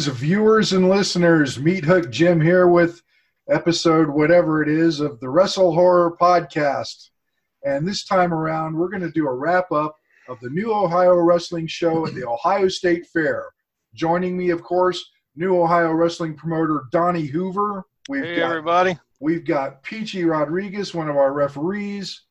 [0.00, 1.58] Greetings, viewers and listeners.
[1.58, 3.02] Meat Hook Jim here with
[3.50, 7.10] episode whatever it is of the Wrestle Horror Podcast.
[7.66, 9.94] And this time around, we're going to do a wrap up
[10.30, 13.50] of the new Ohio Wrestling Show at the Ohio State Fair.
[13.92, 15.04] Joining me, of course,
[15.36, 17.84] new Ohio Wrestling promoter Donnie Hoover.
[18.08, 18.98] We've hey, got, everybody.
[19.20, 22.22] We've got Peachy Rodriguez, one of our referees.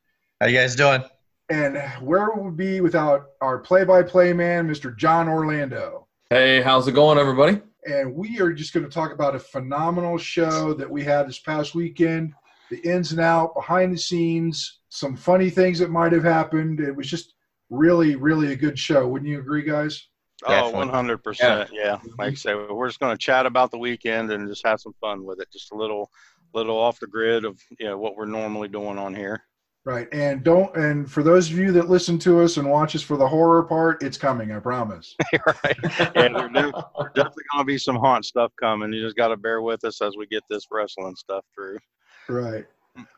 [0.41, 1.03] How you guys doing?
[1.51, 4.97] And where would we be without our play-by-play man, Mr.
[4.97, 6.07] John Orlando?
[6.31, 7.59] Hey, how's it going, everybody?
[7.85, 11.39] And we are just going to talk about a phenomenal show that we had this
[11.39, 12.33] past weekend,
[12.69, 16.81] the ins and out, behind the scenes, some funny things that might have happened.
[16.81, 17.33] It was just
[17.71, 19.07] really, really a good show.
[19.07, 20.05] Wouldn't you agree, guys?
[20.45, 21.69] Oh, 100%.
[21.71, 21.97] Yeah.
[22.19, 24.93] Like I say, we're just going to chat about the weekend and just have some
[25.01, 25.51] fun with it.
[25.51, 26.11] Just a little,
[26.53, 29.41] little off the grid of, you know, what we're normally doing on here.
[29.89, 30.07] Right.
[30.11, 33.17] And don't and for those of you that listen to us and watch us for
[33.17, 35.15] the horror part, it's coming, I promise.
[35.47, 36.15] right.
[36.15, 36.71] And there's
[37.15, 38.93] definitely gonna be some haunt stuff coming.
[38.93, 41.79] You just gotta bear with us as we get this wrestling stuff through.
[42.27, 42.67] Right.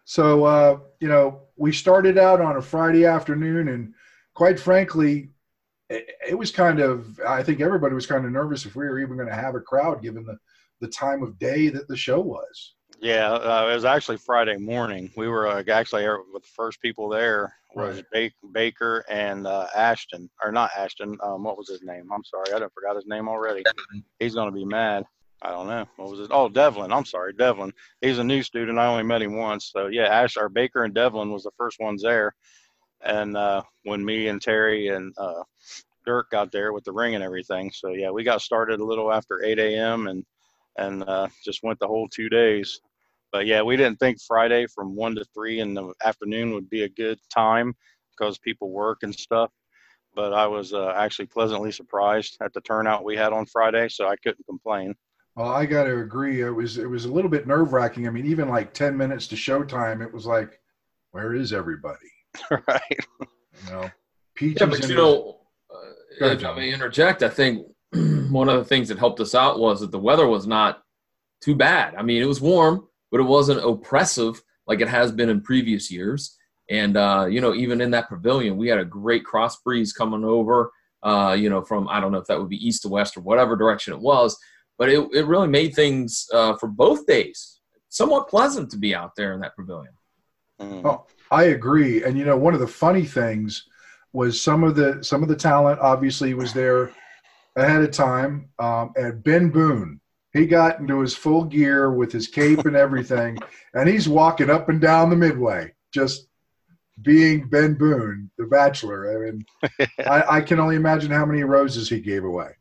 [0.05, 3.93] So uh, you know, we started out on a Friday afternoon and
[4.33, 5.31] quite frankly,
[5.89, 8.99] it, it was kind of I think everybody was kind of nervous if we were
[8.99, 10.37] even gonna have a crowd given the
[10.79, 12.75] the time of day that the show was.
[13.01, 15.09] Yeah, uh, it was actually Friday morning.
[15.17, 18.31] We were uh, actually with the first people there was right.
[18.53, 21.17] Baker and uh, Ashton, or not Ashton.
[21.23, 22.09] Um, what was his name?
[22.13, 23.63] I'm sorry, I didn't forgot his name already.
[24.19, 25.05] He's gonna be mad.
[25.41, 25.87] I don't know.
[25.95, 26.27] What was it?
[26.29, 26.93] Oh, Devlin.
[26.93, 27.73] I'm sorry, Devlin.
[28.01, 28.77] He's a new student.
[28.77, 29.71] I only met him once.
[29.73, 32.35] So yeah, Ash, our Baker and Devlin was the first ones there.
[33.03, 35.41] And uh, when me and Terry and uh,
[36.05, 39.11] Dirk got there with the ring and everything, so yeah, we got started a little
[39.11, 40.05] after 8 a.m.
[40.05, 40.23] and
[40.77, 42.79] and uh, just went the whole two days.
[43.31, 46.83] But yeah, we didn't think Friday from one to three in the afternoon would be
[46.83, 47.73] a good time
[48.11, 49.51] because people work and stuff.
[50.13, 54.07] But I was uh, actually pleasantly surprised at the turnout we had on Friday, so
[54.07, 54.93] I couldn't complain.
[55.35, 56.41] Well, I got to agree.
[56.41, 58.07] It was it was a little bit nerve wracking.
[58.07, 60.59] I mean, even like ten minutes to showtime, it was like,
[61.11, 62.11] where is everybody?
[62.51, 62.99] right.
[63.65, 63.89] You know,
[64.35, 64.59] Peach.
[64.59, 65.39] Yeah, but you know,
[65.73, 67.65] uh, if I may interject, I think
[68.29, 70.83] one of the things that helped us out was that the weather was not
[71.41, 71.95] too bad.
[71.95, 75.91] I mean, it was warm, but it wasn't oppressive like it has been in previous
[75.91, 76.37] years.
[76.69, 80.23] And uh, you know, even in that pavilion, we had a great cross breeze coming
[80.23, 80.71] over.
[81.03, 83.21] Uh, you know, from I don't know if that would be east to west or
[83.21, 84.37] whatever direction it was,
[84.77, 87.59] but it, it really made things uh, for both days
[87.91, 89.93] somewhat pleasant to be out there in that pavilion.
[90.59, 90.85] Mm.
[90.85, 92.03] Oh, I agree.
[92.03, 93.65] And you know, one of the funny things
[94.13, 96.91] was some of the some of the talent obviously was there
[97.55, 98.49] ahead of time.
[98.59, 100.00] Um, and Ben Boone,
[100.33, 103.37] he got into his full gear with his cape and everything,
[103.73, 106.27] and he's walking up and down the midway, just
[107.01, 109.11] being Ben Boone, the Bachelor.
[109.11, 109.45] I mean,
[109.99, 112.51] I, I, can only imagine how many roses he gave away.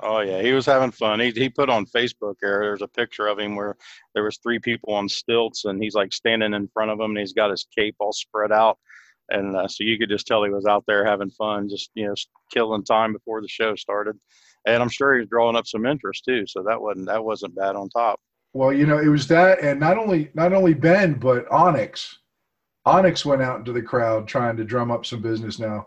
[0.00, 1.20] Oh yeah, he was having fun.
[1.20, 2.60] He he put on Facebook there.
[2.60, 3.76] There's a picture of him where
[4.14, 7.18] there was three people on stilts, and he's like standing in front of them, and
[7.18, 8.78] he's got his cape all spread out,
[9.30, 12.06] and uh, so you could just tell he was out there having fun, just you
[12.06, 12.14] know,
[12.50, 14.18] killing time before the show started
[14.66, 16.46] and I'm sure he's drawing up some interest too.
[16.46, 18.20] So that wasn't that wasn't bad on top.
[18.52, 22.18] Well, you know, it was that, and not only not only Ben, but Onyx.
[22.86, 25.58] Onyx went out into the crowd trying to drum up some business.
[25.58, 25.86] Now,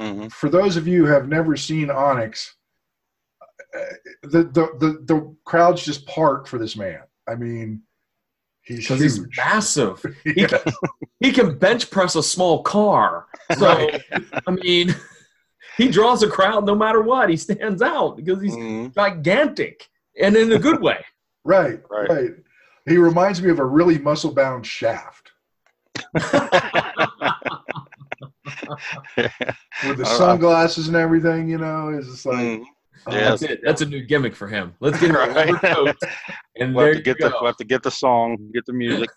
[0.00, 0.26] mm-hmm.
[0.28, 2.56] for those of you who have never seen Onyx,
[3.76, 3.80] uh,
[4.22, 7.00] the the the, the crowds just part for this man.
[7.26, 7.82] I mean,
[8.62, 10.04] he's he's massive.
[10.24, 10.32] yeah.
[10.34, 10.60] He can
[11.20, 13.26] he can bench press a small car.
[13.58, 14.02] So right.
[14.46, 14.94] I mean
[15.76, 17.30] he draws a crowd no matter what.
[17.30, 18.88] He stands out because he's mm-hmm.
[18.94, 19.88] gigantic
[20.20, 21.04] and in a good way.
[21.44, 22.30] right, right, right.
[22.86, 25.32] He reminds me of a really muscle bound shaft.
[26.14, 26.22] With
[29.98, 32.38] the sunglasses and everything, you know, it's just like.
[32.38, 32.64] Mm.
[33.10, 33.60] Yeah, that's it.
[33.62, 34.74] That's a new gimmick for him.
[34.80, 35.50] Let's get him right.
[35.50, 35.94] a coat,
[36.58, 37.28] and we'll have to get go.
[37.28, 39.10] the we'll have to get the song, get the music.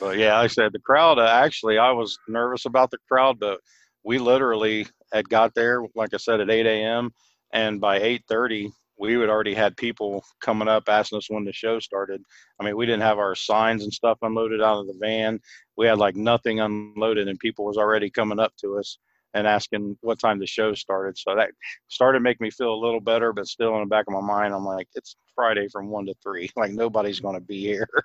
[0.00, 1.20] but yeah, I said the crowd.
[1.20, 3.60] Uh, actually, I was nervous about the crowd, but
[4.04, 7.12] we literally had got there, like I said, at 8 a.m.
[7.52, 11.80] And by 8:30, we had already had people coming up asking us when the show
[11.80, 12.22] started.
[12.60, 15.40] I mean, we didn't have our signs and stuff unloaded out of the van.
[15.76, 18.98] We had like nothing unloaded, and people was already coming up to us
[19.34, 21.18] and asking what time the show started.
[21.18, 21.50] So that
[21.88, 24.54] started making me feel a little better, but still in the back of my mind,
[24.54, 26.48] I'm like, it's Friday from one to three.
[26.56, 27.88] Like nobody's going to be here.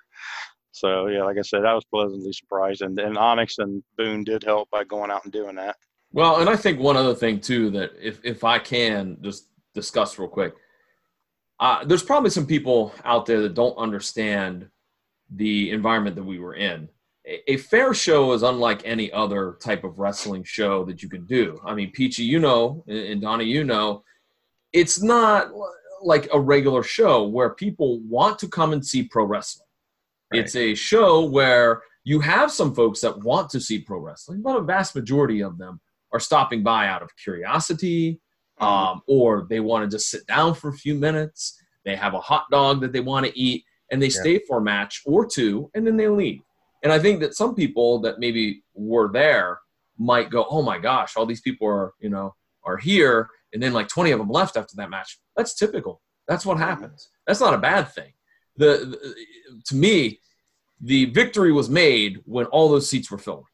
[0.72, 4.44] So yeah, like I said, I was pleasantly surprised, and, and Onyx and Boone did
[4.44, 5.76] help by going out and doing that.
[6.12, 10.18] Well, and I think one other thing too that if if I can just discuss
[10.18, 10.54] real quick,
[11.60, 14.68] uh, there's probably some people out there that don't understand
[15.30, 16.88] the environment that we were in.
[17.26, 21.26] A, a fair show is unlike any other type of wrestling show that you can
[21.26, 21.60] do.
[21.64, 24.02] I mean, Peachy, you know, and Donnie, you know,
[24.72, 25.50] it's not
[26.02, 29.66] like a regular show where people want to come and see pro wrestling.
[30.32, 30.40] Right.
[30.40, 34.56] It's a show where you have some folks that want to see pro wrestling, but
[34.56, 35.80] a vast majority of them
[36.12, 38.20] are stopping by out of curiosity,
[38.60, 38.64] mm-hmm.
[38.64, 41.60] um, or they want to just sit down for a few minutes.
[41.84, 44.20] They have a hot dog that they want to eat, and they yeah.
[44.20, 46.40] stay for a match or two, and then they leave.
[46.82, 49.58] And I think that some people that maybe were there
[49.98, 52.34] might go, "Oh my gosh, all these people are you know
[52.64, 55.18] are here," and then like 20 of them left after that match.
[55.36, 56.00] That's typical.
[56.28, 57.08] That's what happens.
[57.26, 58.12] That's not a bad thing.
[58.56, 60.20] The, the to me,
[60.80, 63.46] the victory was made when all those seats were filled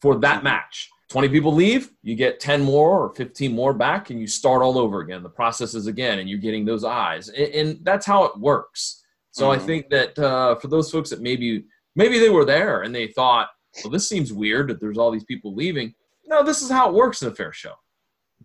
[0.00, 0.44] for that mm-hmm.
[0.44, 0.90] match.
[1.12, 4.78] 20 people leave, you get 10 more or 15 more back, and you start all
[4.78, 5.22] over again.
[5.22, 7.28] The process is again, and you're getting those eyes.
[7.28, 9.04] And, and that's how it works.
[9.30, 9.60] So mm-hmm.
[9.60, 11.66] I think that uh, for those folks that maybe
[11.96, 13.48] maybe they were there and they thought,
[13.84, 15.94] well, this seems weird that there's all these people leaving.
[16.24, 17.74] No, this is how it works in a fair show.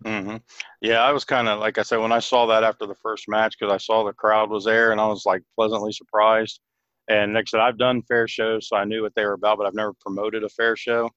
[0.04, 0.36] Mm-hmm.
[0.82, 3.28] Yeah, I was kind of like I said when I saw that after the first
[3.28, 6.60] match because I saw the crowd was there and I was like pleasantly surprised.
[7.08, 9.66] And next, said, I've done fair shows, so I knew what they were about, but
[9.66, 11.08] I've never promoted a fair show.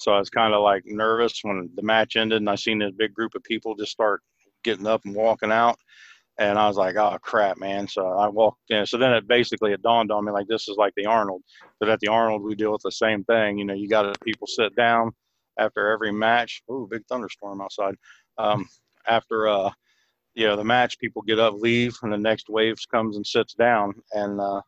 [0.00, 2.92] So I was kind of like nervous when the match ended and I seen this
[2.96, 4.22] big group of people just start
[4.64, 5.78] getting up and walking out.
[6.38, 7.86] And I was like, oh crap, man.
[7.86, 8.86] So I walked in.
[8.86, 11.42] So then it basically it dawned on me like this is like the Arnold.
[11.78, 13.58] But at the Arnold we deal with the same thing.
[13.58, 15.12] You know, you got people sit down
[15.58, 16.62] after every match.
[16.70, 17.94] Ooh, big thunderstorm outside.
[18.38, 18.66] Um,
[19.06, 19.70] after uh,
[20.34, 23.52] you know the match, people get up, leave, and the next waves comes and sits
[23.52, 23.92] down.
[24.12, 24.62] And uh,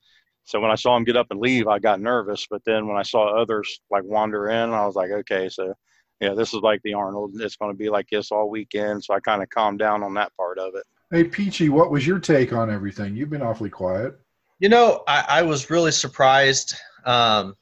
[0.44, 2.46] so when I saw him get up and leave, I got nervous.
[2.50, 5.74] But then when I saw others like wander in, I was like, okay, so
[6.20, 7.32] yeah, this is like the Arnold.
[7.40, 9.04] It's going to be like this all weekend.
[9.04, 10.84] So I kind of calmed down on that part of it.
[11.10, 13.16] Hey, Peachy, what was your take on everything?
[13.16, 14.18] You've been awfully quiet.
[14.60, 16.74] You know, I, I was really surprised
[17.04, 17.54] um,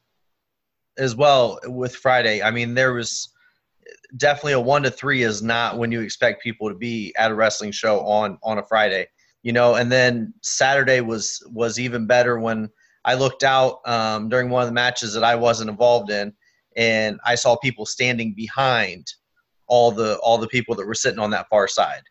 [0.99, 2.43] as well with Friday.
[2.43, 3.31] I mean, there was
[4.17, 7.35] definitely a one to three is not when you expect people to be at a
[7.35, 9.07] wrestling show on on a Friday.
[9.43, 12.69] You know, and then Saturday was was even better when
[13.05, 16.33] I looked out um, during one of the matches that I wasn't involved in,
[16.77, 19.07] and I saw people standing behind
[19.67, 22.03] all the all the people that were sitting on that far side.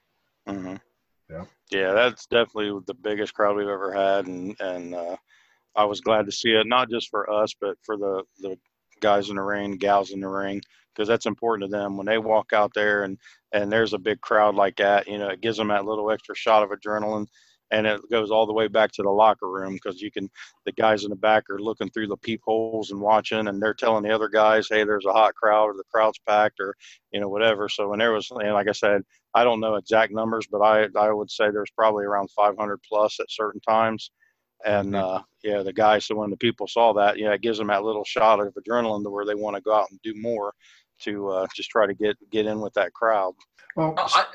[0.47, 0.75] Mm-hmm.
[1.29, 5.15] Yeah, yeah, that's definitely the biggest crowd we've ever had, and and uh,
[5.75, 8.57] I was glad to see it, not just for us, but for the the
[9.01, 10.61] guys in the ring, gals in the ring,
[10.93, 13.17] because that's important to them when they walk out there and
[13.51, 15.07] and there's a big crowd like that.
[15.07, 17.27] You know, it gives them that little extra shot of adrenaline,
[17.71, 20.29] and it goes all the way back to the locker room because you can
[20.65, 24.03] the guys in the back are looking through the peepholes and watching, and they're telling
[24.03, 26.75] the other guys, hey, there's a hot crowd or the crowd's packed or
[27.11, 27.69] you know whatever.
[27.69, 29.03] So when there was, and like I said,
[29.33, 33.19] I don't know exact numbers, but I I would say there's probably around 500 plus
[33.19, 34.11] at certain times
[34.65, 35.15] and mm-hmm.
[35.17, 36.05] uh, yeah, the guys.
[36.05, 39.03] So when the people saw that, yeah, it gives them that little shot of adrenaline
[39.03, 40.53] to where they want to go out and do more
[40.99, 43.33] to uh, just try to get get in with that crowd.
[43.75, 44.25] Well, I,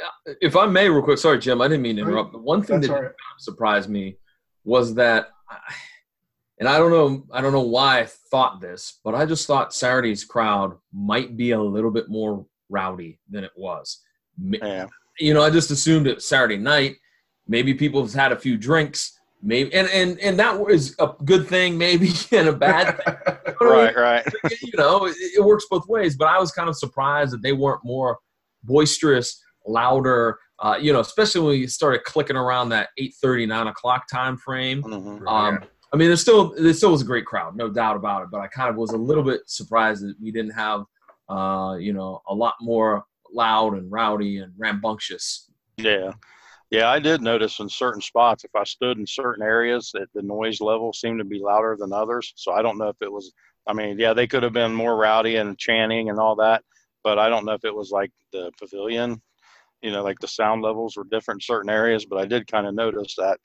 [0.41, 2.33] if I may, real quick, sorry, Jim, I didn't mean to interrupt.
[2.33, 3.11] But one thing that right.
[3.39, 4.17] surprised me
[4.65, 5.31] was that,
[6.59, 9.75] and I don't know, I don't know why I thought this, but I just thought
[9.75, 14.01] Saturday's crowd might be a little bit more rowdy than it was.
[14.39, 14.87] Yeah.
[15.19, 16.97] You know, I just assumed it Saturday night.
[17.47, 21.47] Maybe people have had a few drinks maybe and and and that was a good
[21.47, 23.15] thing maybe and a bad thing.
[23.61, 24.27] Right right.
[24.63, 27.53] You know it, it, works both ways but i was kind of surprised that they
[27.53, 28.19] weren't more
[28.65, 33.67] boisterous louder uh, you know especially when you started clicking around that 8 30 9
[33.69, 35.61] o'clock time frame mm-hmm, um,
[35.93, 38.41] i mean there's still there still was a great crowd no doubt about it but
[38.41, 40.85] i kind of was a little bit surprised that we didn't have
[41.29, 45.51] uh, you know a lot more loud and rowdy and rambunctious.
[45.79, 46.13] Yeah
[46.75, 50.23] yeah, I did notice in certain spots, if I stood in certain areas, that the
[50.23, 52.33] noise level seemed to be louder than others.
[52.35, 53.33] So I don't know if it was,
[53.69, 56.65] I mean, yeah, they could have been more rowdy and chanting and all that,
[57.05, 59.23] but I don't know if it was like the pavilion,
[59.83, 62.67] you know, like the sound levels were different in certain areas, but I did kind
[62.67, 63.39] of notice that.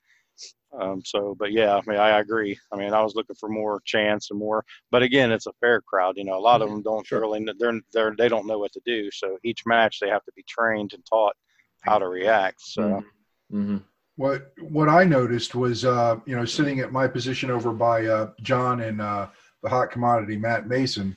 [0.80, 2.58] Um, so, but yeah, I mean, I agree.
[2.72, 5.80] I mean, I was looking for more chance and more, but again, it's a fair
[5.82, 6.16] crowd.
[6.16, 6.78] You know, a lot of mm-hmm.
[6.78, 7.20] them don't sure.
[7.20, 9.08] really, they're, they're, they don't know what to do.
[9.12, 11.36] So each match they have to be trained and taught
[11.82, 12.60] how to react.
[12.62, 12.82] So.
[12.82, 13.06] Mm-hmm
[13.52, 13.78] Mm-hmm.
[14.16, 18.30] What what I noticed was, uh, you know, sitting at my position over by uh,
[18.42, 19.28] John and uh,
[19.62, 21.16] the hot commodity Matt Mason,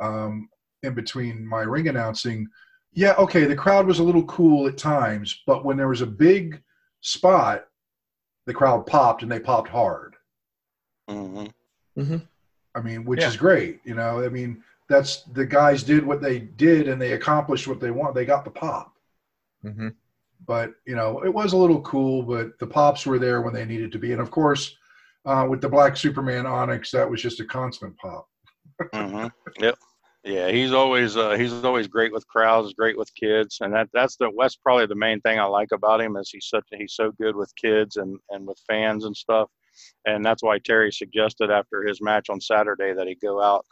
[0.00, 0.48] um,
[0.82, 2.46] in between my ring announcing.
[2.92, 6.06] Yeah, okay, the crowd was a little cool at times, but when there was a
[6.06, 6.62] big
[7.00, 7.66] spot,
[8.46, 10.14] the crowd popped and they popped hard.
[11.10, 12.00] Mm-hmm.
[12.00, 12.16] Mm-hmm.
[12.74, 13.28] I mean, which yeah.
[13.28, 13.80] is great.
[13.84, 17.80] You know, I mean, that's the guys did what they did and they accomplished what
[17.80, 18.14] they want.
[18.14, 18.94] They got the pop.
[19.64, 19.88] Mm-hmm
[20.46, 23.64] but you know it was a little cool but the pops were there when they
[23.64, 24.12] needed to be.
[24.12, 24.76] And of course
[25.24, 28.28] uh, with the black superman onyx that was just a constant pop.
[28.92, 29.26] Mm-hmm.
[29.62, 29.76] yep.
[30.26, 34.16] Yeah, he's always uh, he's always great with crowds, great with kids, and that that's
[34.16, 37.12] the West probably the main thing I like about him is he's such he's so
[37.12, 39.48] good with kids and and with fans and stuff,
[40.04, 43.64] and that's why Terry suggested after his match on Saturday that he go out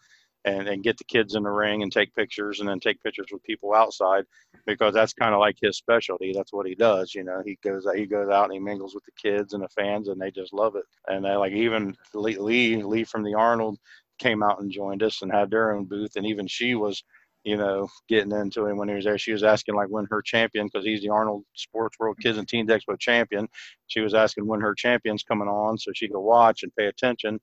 [0.44, 3.28] and, and get the kids in the ring and take pictures and then take pictures
[3.32, 4.24] with people outside
[4.66, 6.32] because that's kind of like his specialty.
[6.34, 7.14] That's what he does.
[7.14, 9.68] You know, he goes he goes out and he mingles with the kids and the
[9.68, 10.84] fans and they just love it.
[11.08, 13.78] And they like even Lee Lee Lee from the Arnold
[14.18, 17.02] came out and joined us and had their own booth and even she was
[17.44, 19.18] you know, getting into him when he was there.
[19.18, 22.48] She was asking like when her champion, because he's the Arnold Sports World Kids and
[22.48, 23.46] Teens Expo champion.
[23.86, 27.38] She was asking when her champion's coming on so she could watch and pay attention.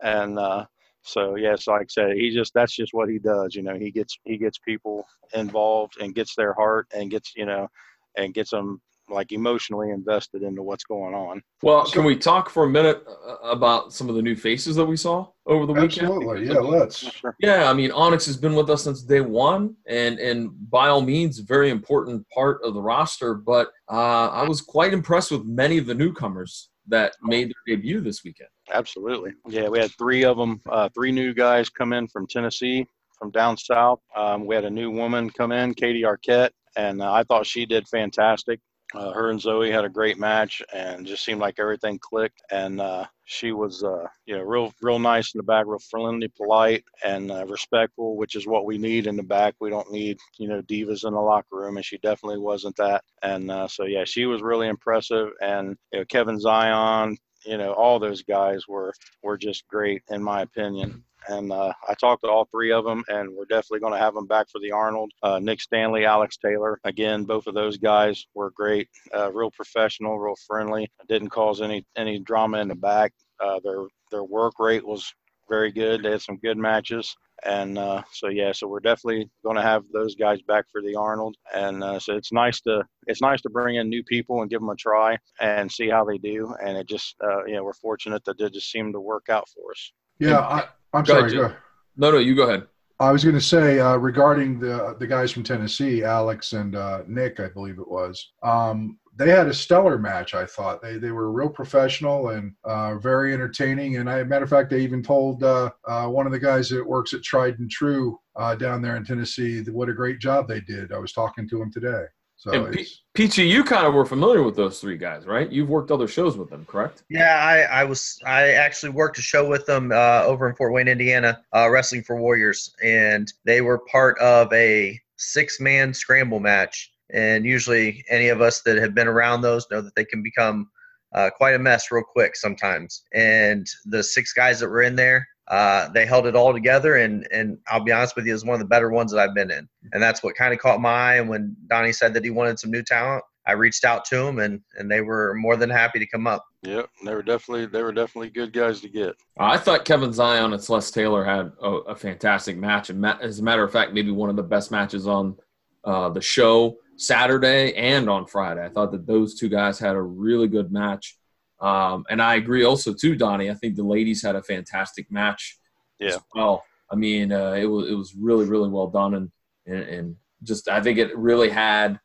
[0.00, 0.66] And uh,
[1.02, 3.54] so yes, like I said, he just that's just what he does.
[3.54, 7.46] You know, he gets he gets people involved and gets their heart and gets you
[7.46, 7.68] know
[8.16, 8.80] and gets them
[9.10, 11.42] like emotionally invested into what's going on.
[11.62, 14.84] Well, can we talk for a minute uh, about some of the new faces that
[14.84, 16.06] we saw over the weekend?
[16.06, 17.10] Absolutely, yeah, let's.
[17.40, 21.00] Yeah, I mean, Onyx has been with us since day one, and and by all
[21.00, 23.34] means, very important part of the roster.
[23.34, 28.00] But uh, I was quite impressed with many of the newcomers that made their debut
[28.00, 28.48] this weekend.
[28.72, 29.32] Absolutely.
[29.48, 32.86] Yeah, we had three of them, uh, three new guys come in from Tennessee,
[33.18, 34.00] from down south.
[34.14, 37.66] Um, we had a new woman come in, Katie Arquette, and uh, I thought she
[37.66, 38.60] did fantastic.
[38.92, 42.42] Uh, her and Zoe had a great match, and just seemed like everything clicked.
[42.50, 46.26] And uh, she was, uh, you know, real, real nice in the back, real friendly,
[46.36, 49.54] polite, and uh, respectful, which is what we need in the back.
[49.60, 53.04] We don't need, you know, divas in the locker room, and she definitely wasn't that.
[53.22, 55.28] And so, yeah, she was really impressive.
[55.40, 58.92] And you know, Kevin Zion, you know, all those guys were
[59.22, 61.04] were just great in my opinion.
[61.28, 64.14] And uh, I talked to all three of them, and we're definitely going to have
[64.14, 65.12] them back for the Arnold.
[65.22, 66.80] Uh, Nick Stanley, Alex Taylor.
[66.84, 70.90] Again, both of those guys were great, uh, real professional, real friendly.
[71.08, 73.12] Didn't cause any any drama in the back.
[73.38, 75.12] Uh, their their work rate was
[75.48, 76.02] very good.
[76.02, 77.14] They had some good matches.
[77.44, 80.94] And uh, so yeah, so we're definitely going to have those guys back for the
[80.94, 84.50] Arnold, and uh, so it's nice to it's nice to bring in new people and
[84.50, 86.54] give them a try and see how they do.
[86.64, 89.48] And it just uh, you know we're fortunate that it just seemed to work out
[89.48, 89.92] for us.
[90.18, 91.36] Yeah, I, I'm go sorry.
[91.36, 91.56] Ahead, go.
[91.96, 92.66] No, no, you go ahead.
[93.00, 97.02] I was going to say uh, regarding the the guys from Tennessee, Alex and uh,
[97.08, 98.32] Nick, I believe it was.
[98.42, 100.34] Um, they had a stellar match.
[100.34, 103.98] I thought they they were real professional and uh, very entertaining.
[103.98, 106.86] And I, matter of fact, I even told uh, uh, one of the guys that
[106.86, 110.60] works at Tried and True uh, down there in Tennessee what a great job they
[110.60, 110.92] did.
[110.92, 112.04] I was talking to him today.
[112.36, 115.52] So and P- Peachy, you kind of were familiar with those three guys, right?
[115.52, 117.02] You've worked other shows with them, correct?
[117.10, 118.18] Yeah, I, I was.
[118.26, 122.02] I actually worked a show with them uh, over in Fort Wayne, Indiana, uh, Wrestling
[122.02, 126.90] for Warriors, and they were part of a six-man scramble match.
[127.12, 130.70] And usually, any of us that have been around those know that they can become
[131.14, 133.04] uh, quite a mess real quick sometimes.
[133.14, 137.26] And the six guys that were in there, uh, they held it all together, and
[137.32, 139.34] and I'll be honest with you, it was one of the better ones that I've
[139.34, 141.14] been in, and that's what kind of caught my eye.
[141.16, 144.38] And when Donnie said that he wanted some new talent, I reached out to them,
[144.38, 146.46] and and they were more than happy to come up.
[146.62, 149.16] Yep, they were definitely they were definitely good guys to get.
[149.40, 153.42] I thought Kevin Zion and Celeste Taylor had a, a fantastic match, and as a
[153.42, 155.36] matter of fact, maybe one of the best matches on
[155.82, 158.62] uh, the show Saturday and on Friday.
[158.62, 161.16] I thought that those two guys had a really good match.
[161.58, 163.50] Um, and I agree also too, Donnie.
[163.50, 165.58] I think the ladies had a fantastic match
[165.98, 166.08] yeah.
[166.08, 166.62] as well.
[166.92, 169.30] I mean, uh, it was it was really really well done, and,
[169.66, 171.98] and, and just I think it really had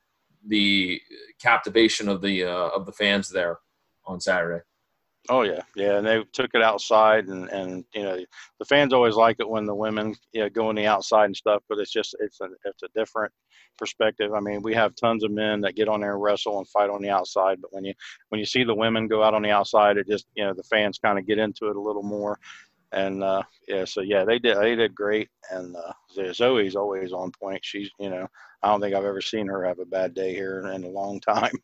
[0.47, 1.01] the
[1.41, 3.59] captivation of the uh, of the fans there
[4.05, 4.63] on Saturday.
[5.29, 8.23] Oh yeah, yeah, and they took it outside, and and you know
[8.59, 11.35] the fans always like it when the women you know, go on the outside and
[11.35, 13.33] stuff, but it's just it's a it's a different
[13.77, 14.33] perspective.
[14.35, 16.91] I mean, we have tons of men that get on there and wrestle and fight
[16.91, 17.93] on the outside, but when you
[18.29, 20.63] when you see the women go out on the outside, it just you know the
[20.63, 22.37] fans kind of get into it a little more,
[22.91, 25.93] and uh, yeah, so yeah, they did they did great, and uh,
[26.33, 27.61] Zoe's always on point.
[27.65, 28.27] She's you know
[28.61, 31.19] I don't think I've ever seen her have a bad day here in a long
[31.19, 31.53] time.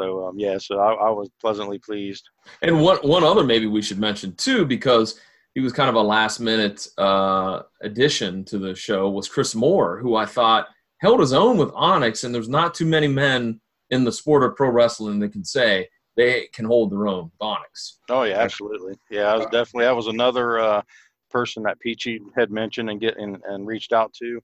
[0.00, 2.28] So um, yeah, so I, I, was pleasantly pleased.
[2.62, 5.20] And one one other maybe we should mention too, because
[5.54, 9.98] he was kind of a last minute uh, addition to the show was Chris Moore,
[9.98, 10.68] who I thought
[11.00, 14.56] held his own with Onyx, and there's not too many men in the sport of
[14.56, 17.98] pro wrestling that can say they can hold their own with Onyx.
[18.08, 18.94] Oh yeah, absolutely.
[19.10, 20.82] Yeah, I was definitely that was another uh,
[21.30, 24.40] person that Peachy had mentioned and get and, and reached out to.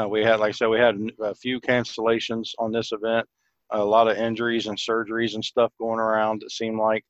[0.00, 3.26] Uh, we had, like I said, we had a few cancellations on this event
[3.72, 6.42] a lot of injuries and surgeries and stuff going around.
[6.42, 7.04] It seemed like.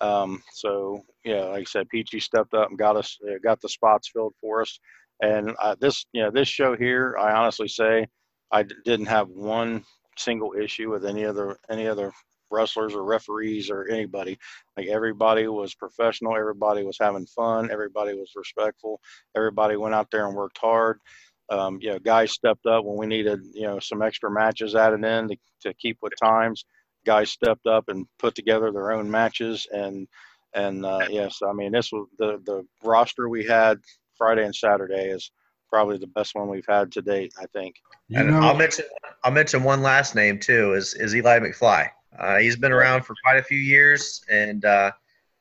[0.00, 3.68] Um, so yeah, like I said, Peachy stepped up and got us uh, got the
[3.68, 4.78] spots filled for us.
[5.22, 8.06] And uh, this you know this show here, I honestly say,
[8.52, 9.84] I d- didn't have one
[10.18, 12.12] single issue with any other any other
[12.50, 14.38] wrestlers or referees or anybody.
[14.76, 19.00] Like everybody was professional, everybody was having fun, everybody was respectful,
[19.36, 21.00] everybody went out there and worked hard.
[21.48, 25.04] Um, you know, guys stepped up when we needed, you know, some extra matches added
[25.04, 26.64] in to, to keep with times.
[27.04, 30.08] Guys stepped up and put together their own matches, and
[30.54, 33.78] and uh, yes, I mean this was the the roster we had
[34.18, 35.30] Friday and Saturday is
[35.70, 37.32] probably the best one we've had to date.
[37.40, 37.76] I think.
[38.08, 38.86] You and know, I'll mention
[39.22, 41.90] I'll mention one last name too is is Eli McFly.
[42.18, 44.90] Uh, he's been around for quite a few years, and uh,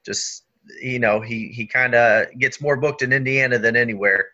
[0.05, 0.43] just
[0.79, 4.27] you know he he kind of gets more booked in Indiana than anywhere.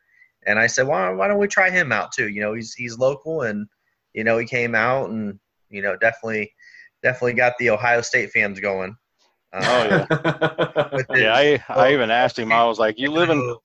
[0.46, 2.30] And I said, why why don't we try him out too?
[2.30, 3.68] You know, he's he's local, and
[4.14, 6.54] you know he came out and you know definitely
[7.04, 8.96] definitely got the Ohio State fans going.
[9.54, 11.34] Uh, oh yeah, yeah.
[11.36, 12.52] I I even asked him.
[12.52, 13.56] I was like, "You live in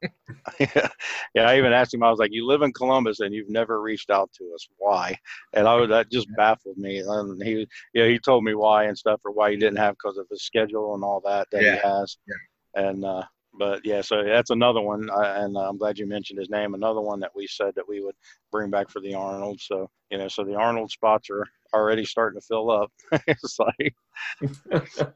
[0.60, 0.88] yeah,
[1.36, 2.02] I even asked him.
[2.02, 4.66] I was like, "You live in Columbus and you've never reached out to us.
[4.76, 5.16] Why?"
[5.52, 6.98] And I was that just baffled me.
[6.98, 10.18] And he, yeah, he told me why and stuff, or why he didn't have because
[10.18, 11.74] of his schedule and all that that yeah.
[11.74, 12.16] he has.
[12.26, 12.82] Yeah.
[12.88, 13.24] And uh,
[13.58, 16.74] but yeah, so that's another one, uh, and I'm glad you mentioned his name.
[16.74, 18.14] Another one that we said that we would
[18.52, 19.60] bring back for the Arnold.
[19.60, 22.92] So you know, so the Arnold spots are already starting to fill up.
[23.26, 23.94] it's like,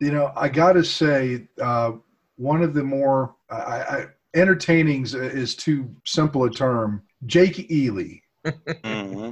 [0.00, 1.48] you know, I got to say.
[1.60, 1.92] Uh,
[2.36, 7.02] one of the more I, I, entertaining is too simple a term.
[7.26, 8.20] Jake Ely.
[8.46, 9.30] mm-hmm.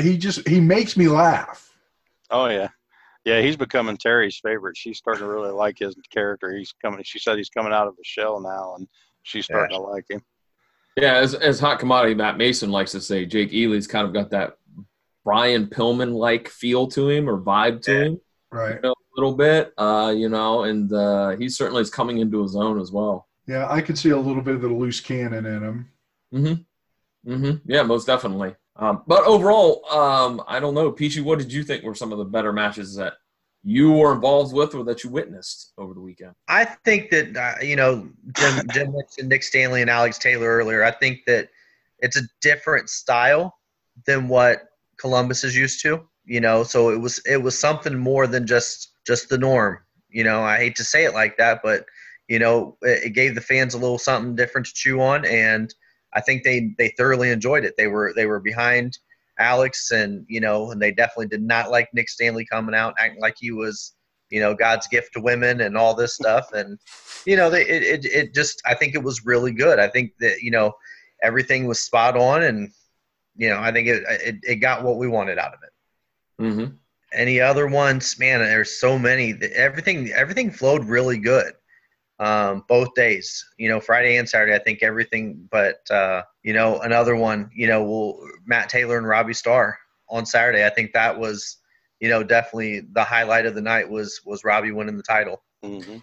[0.00, 1.70] He just he makes me laugh.
[2.30, 2.68] Oh yeah,
[3.24, 3.40] yeah.
[3.40, 4.76] He's becoming Terry's favorite.
[4.76, 6.54] She's starting to really like his character.
[6.56, 7.02] He's coming.
[7.04, 8.88] She said he's coming out of the shell now, and
[9.22, 9.78] she's starting yeah.
[9.78, 10.22] to like him.
[10.96, 14.30] Yeah, as as hot commodity Matt Mason likes to say, Jake Ely's kind of got
[14.30, 14.56] that
[15.24, 18.04] Brian Pillman like feel to him or vibe to yeah.
[18.04, 18.20] him.
[18.52, 18.74] Right.
[18.76, 22.56] You know, little bit, uh, you know, and uh, he certainly is coming into his
[22.56, 23.28] own as well.
[23.46, 25.88] Yeah, I could see a little bit of the loose cannon in him.
[26.32, 27.32] Mm-hmm.
[27.32, 27.70] Mm-hmm.
[27.70, 28.54] Yeah, most definitely.
[28.80, 31.20] Um, but overall, um, I don't know, Peachy.
[31.20, 33.14] What did you think were some of the better matches that
[33.62, 36.32] you were involved with or that you witnessed over the weekend?
[36.48, 40.82] I think that uh, you know Jim, Jim mentioned Nick Stanley and Alex Taylor earlier.
[40.82, 41.50] I think that
[41.98, 43.54] it's a different style
[44.06, 44.62] than what
[44.98, 46.08] Columbus is used to.
[46.24, 49.78] You know, so it was it was something more than just just the norm.
[50.08, 51.84] You know, I hate to say it like that, but
[52.28, 55.74] you know, it, it gave the fans a little something different to chew on, and
[56.12, 57.74] I think they they thoroughly enjoyed it.
[57.76, 58.98] They were they were behind
[59.38, 63.20] Alex, and you know, and they definitely did not like Nick Stanley coming out acting
[63.20, 63.94] like he was
[64.30, 66.78] you know God's gift to women and all this stuff, and
[67.26, 69.78] you know, they, it, it it just I think it was really good.
[69.78, 70.72] I think that you know
[71.22, 72.70] everything was spot on, and
[73.36, 76.42] you know, I think it it, it got what we wanted out of it.
[76.42, 76.74] Mm-hmm.
[77.12, 78.18] Any other ones?
[78.18, 79.34] Man, there's so many.
[79.54, 81.52] Everything everything flowed really good.
[82.20, 84.54] Um, both days, you know, Friday and Saturday.
[84.54, 87.50] I think everything, but uh, you know, another one.
[87.54, 89.78] You know, will Matt Taylor and Robbie Starr
[90.10, 90.66] on Saturday.
[90.66, 91.56] I think that was,
[91.98, 95.42] you know, definitely the highlight of the night was was Robbie winning the title.
[95.64, 95.96] Mm-hmm.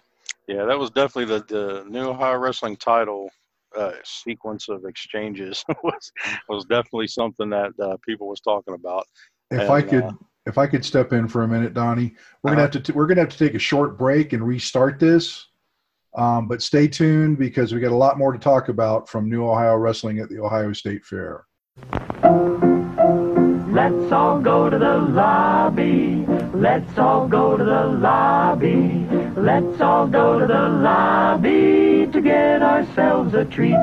[0.47, 3.30] Yeah, that was definitely the the new Ohio Wrestling title
[3.77, 6.12] uh, sequence of exchanges was
[6.49, 9.06] was definitely something that uh, people was talking about.
[9.51, 10.13] If and, I could, uh,
[10.45, 12.71] if I could step in for a minute, Donnie, we're gonna uh-huh.
[12.73, 15.47] have to t- we're gonna have to take a short break and restart this.
[16.17, 19.47] Um, but stay tuned because we got a lot more to talk about from New
[19.47, 21.45] Ohio Wrestling at the Ohio State Fair.
[23.69, 26.25] Let's all go to the lobby.
[26.56, 29.06] Let's all go to the lobby.
[29.36, 33.77] Let's all go to the lobby to get ourselves a treat.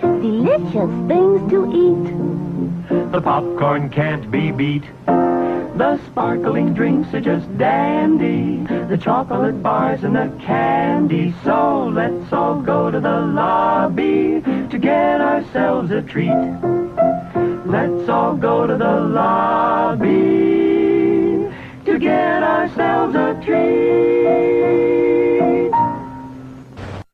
[0.00, 3.10] Delicious things to eat.
[3.10, 4.84] The popcorn can't be beat.
[5.74, 8.62] The sparkling drinks are just dandy.
[8.88, 11.34] The chocolate bars and the candy.
[11.44, 16.28] So let's all go to the lobby to get ourselves a treat.
[17.64, 20.10] Let's all go to the lobby
[21.86, 23.92] to get ourselves a treat.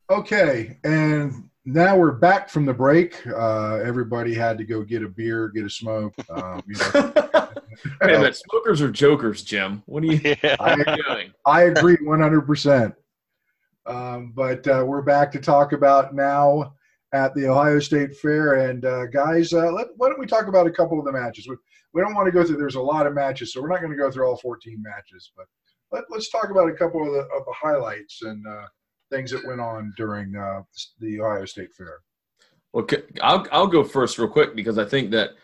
[0.09, 3.25] Okay, and now we're back from the break.
[3.25, 6.13] Uh, everybody had to go get a beer, get a smoke.
[6.29, 7.13] Um, you know.
[7.85, 9.83] Wait a minute, smokers are jokers, Jim.
[9.85, 10.55] What are you, yeah.
[10.59, 11.31] I, doing?
[11.45, 12.93] I agree 100%.
[13.85, 16.73] Um, but uh, we're back to talk about now
[17.13, 18.69] at the Ohio State Fair.
[18.69, 21.47] And uh, guys, uh, let, why don't we talk about a couple of the matches?
[21.47, 21.55] We,
[21.93, 23.91] we don't want to go through, there's a lot of matches, so we're not going
[23.91, 25.31] to go through all 14 matches.
[25.35, 25.45] But
[25.91, 28.65] let, us talk about a couple of the, of the highlights and uh,
[29.11, 30.61] things that went on during uh,
[30.99, 31.99] the Ohio State Fair.
[32.73, 32.85] Well,
[33.21, 35.31] I'll, I'll go first real quick because I think that–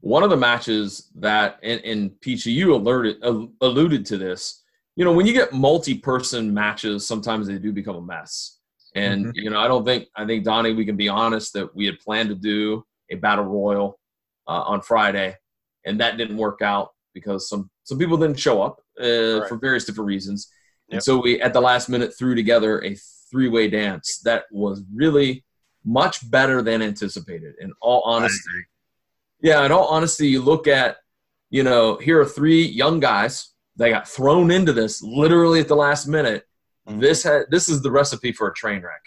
[0.00, 4.62] one of the matches that and, and Peachy, you alerted uh, alluded to this.
[4.96, 8.58] You know, when you get multi-person matches, sometimes they do become a mess.
[8.94, 9.38] And mm-hmm.
[9.38, 11.98] you know, I don't think I think Donnie, we can be honest that we had
[12.00, 13.98] planned to do a battle royal
[14.48, 15.36] uh, on Friday,
[15.84, 19.48] and that didn't work out because some some people didn't show up uh, right.
[19.48, 20.50] for various different reasons.
[20.88, 20.94] Yep.
[20.94, 22.96] And so we at the last minute threw together a
[23.30, 25.44] three-way dance that was really
[25.84, 27.54] much better than anticipated.
[27.60, 28.50] In all honesty,
[29.42, 29.64] yeah.
[29.64, 30.96] In all honesty, you look at,
[31.50, 33.52] you know, here are three young guys.
[33.76, 36.44] They got thrown into this literally at the last minute.
[36.88, 37.00] Mm-hmm.
[37.00, 39.02] This had this is the recipe for a train wreck,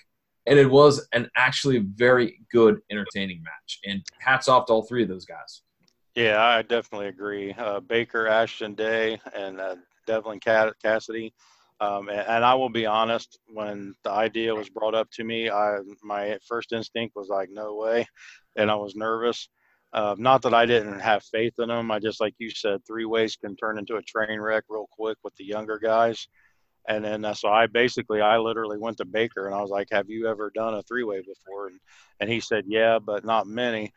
[0.45, 3.79] and it was an actually very good, entertaining match.
[3.85, 5.61] And hats off to all three of those guys.
[6.15, 7.53] Yeah, I definitely agree.
[7.53, 11.33] Uh, Baker, Ashton Day, and uh, Devlin Cassidy
[11.83, 15.49] um, and, and, I will be honest, when the idea was brought up to me,
[15.49, 18.07] I my first instinct was like, no way,
[18.55, 19.49] and I was nervous.
[19.93, 21.91] Uh, not that I didn't have faith in them.
[21.91, 25.17] I just, like you said, three ways can turn into a train wreck real quick
[25.23, 26.27] with the younger guys.
[26.87, 29.87] And then uh, so I basically, I literally went to Baker and I was like,
[29.91, 31.79] "Have you ever done a three way before?" And
[32.19, 33.93] and he said, "Yeah, but not many."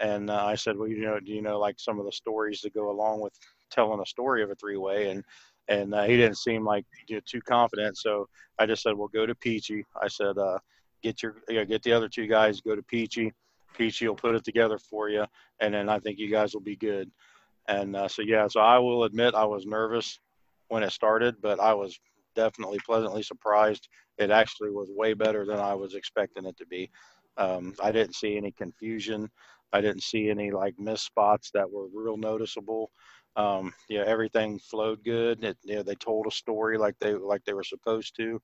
[0.00, 2.60] And uh, I said, "Well, you know, do you know like some of the stories
[2.62, 3.34] that go along with
[3.70, 5.24] telling a story of a three way?" And
[5.68, 6.86] and uh, he didn't seem like
[7.26, 7.98] too confident.
[7.98, 8.26] So
[8.58, 10.58] I just said, "Well, go to Peachy." I said, uh,
[11.02, 12.62] "Get your you know, get the other two guys.
[12.62, 13.32] Go to Peachy.
[13.74, 15.24] Peachy will put it together for you,
[15.60, 17.10] and then I think you guys will be good."
[17.68, 20.18] And uh, so yeah, so I will admit I was nervous
[20.68, 21.98] when it started, but I was
[22.34, 23.88] definitely pleasantly surprised.
[24.18, 26.90] It actually was way better than I was expecting it to be.
[27.36, 29.28] Um, I didn't see any confusion.
[29.72, 32.90] I didn't see any like missed spots that were real noticeable
[33.36, 35.44] um, yeah, everything flowed good.
[35.44, 38.40] It, you know, they told a story like they like they were supposed to,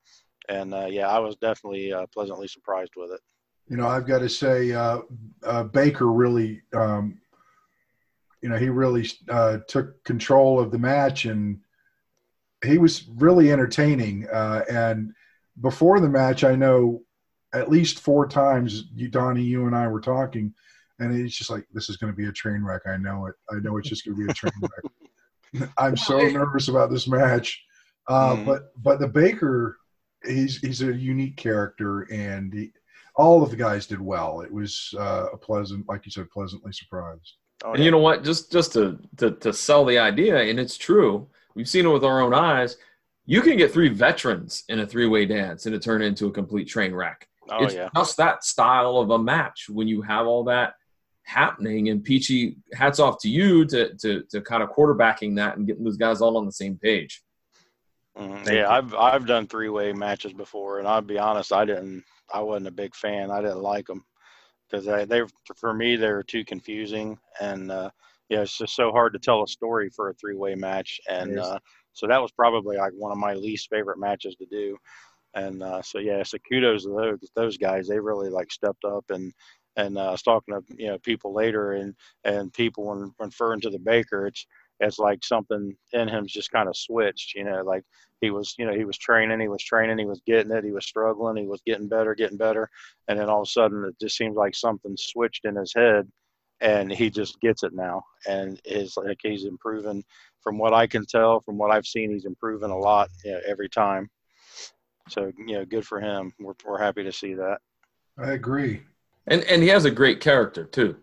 [0.48, 3.20] and uh, yeah, I was definitely uh, pleasantly surprised with it.
[3.68, 5.00] You know, I've got to say, uh,
[5.42, 7.18] uh Baker really, um,
[8.42, 11.58] you know, he really uh, took control of the match, and
[12.64, 14.28] he was really entertaining.
[14.28, 15.12] Uh, and
[15.60, 17.02] before the match, I know
[17.52, 20.54] at least four times, you, Donnie, you and I were talking
[20.98, 22.82] and it's just like this is going to be a train wreck.
[22.86, 23.34] I know it.
[23.50, 25.70] I know it's just going to be a train wreck.
[25.78, 27.62] I'm so nervous about this match,
[28.08, 28.46] uh, mm.
[28.46, 29.76] but but the Baker,
[30.24, 32.72] he's he's a unique character, and he,
[33.16, 34.42] all of the guys did well.
[34.42, 37.34] It was uh, a pleasant, like you said, pleasantly surprised.
[37.64, 38.22] Oh, and you know what?
[38.22, 41.26] Just just to, to to sell the idea, and it's true.
[41.54, 42.76] We've seen it with our own eyes.
[43.24, 46.68] You can get three veterans in a three-way dance and it turn into a complete
[46.68, 47.26] train wreck.
[47.50, 47.88] Oh, it's yeah.
[47.96, 50.74] just that style of a match when you have all that
[51.24, 51.88] happening.
[51.88, 55.82] And Peachy, hats off to you to to to kind of quarterbacking that and getting
[55.82, 57.22] those guys all on the same page.
[58.16, 58.48] Mm-hmm.
[58.48, 62.04] Yeah, I've I've done three way matches before, and I'll be honest, I didn't.
[62.32, 63.30] I wasn't a big fan.
[63.30, 64.04] I didn't like them
[64.68, 65.22] because they they
[65.56, 67.90] for me they were too confusing, and uh,
[68.28, 71.38] yeah, it's just so hard to tell a story for a three way match, and
[71.38, 71.58] uh,
[71.92, 74.76] so that was probably like one of my least favorite matches to do.
[75.34, 77.88] And uh, so yeah, so kudos to those those guys.
[77.88, 79.32] They really like stepped up and
[79.76, 83.60] and uh, I was talking to you know people later, and and people when referring
[83.62, 84.46] to the baker, it's
[84.80, 87.34] it's like something in him's just kind of switched.
[87.34, 87.84] You know, like
[88.20, 90.72] he was you know he was training, he was training, he was getting it, he
[90.72, 92.68] was struggling, he was getting better, getting better,
[93.08, 96.08] and then all of a sudden it just seems like something switched in his head,
[96.60, 100.04] and he just gets it now, and is like he's improving.
[100.42, 103.40] From what I can tell, from what I've seen, he's improving a lot you know,
[103.46, 104.08] every time.
[105.08, 106.32] So you know, good for him.
[106.38, 107.58] We're we're happy to see that.
[108.18, 108.82] I agree
[109.26, 110.96] and and he has a great character too.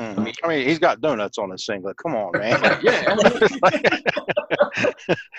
[0.00, 0.20] Mm-hmm.
[0.20, 1.96] I, mean, I mean, he's got donuts on his singlet.
[1.96, 2.60] Come on, man.
[2.82, 3.14] yeah.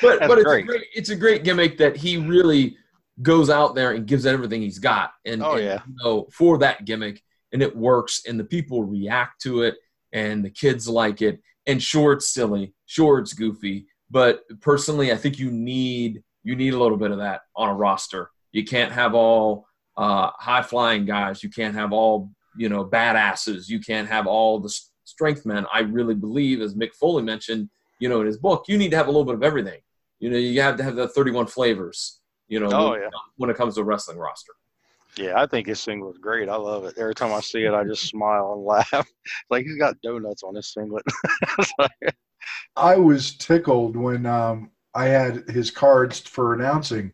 [0.01, 0.63] but but it's great.
[0.63, 2.77] a great it's a great gimmick that he really
[3.21, 5.11] goes out there and gives everything he's got.
[5.25, 5.81] And, oh, and, yeah.
[5.87, 9.75] You know, for that gimmick, and it works, and the people react to it,
[10.13, 11.41] and the kids like it.
[11.67, 12.73] And sure, it's silly.
[12.85, 13.87] Sure, it's goofy.
[14.11, 17.73] But personally, I think you need you need a little bit of that on a
[17.73, 18.29] roster.
[18.51, 19.65] You can't have all
[19.97, 21.43] uh, high flying guys.
[21.43, 23.69] You can't have all you know badasses.
[23.69, 25.65] You can't have all the strength men.
[25.73, 28.97] I really believe, as Mick Foley mentioned, you know, in his book, you need to
[28.97, 29.79] have a little bit of everything.
[30.19, 32.19] You know, you have to have the 31 flavors.
[32.47, 33.09] You know, oh, when, yeah.
[33.37, 34.53] when it comes to wrestling roster.
[35.17, 36.49] Yeah, I think his singlet is great.
[36.49, 36.95] I love it.
[36.97, 39.07] Every time I see it, I just smile and laugh.
[39.49, 41.05] like he's got donuts on his singlet.
[42.75, 47.13] I was tickled when um, I had his cards for announcing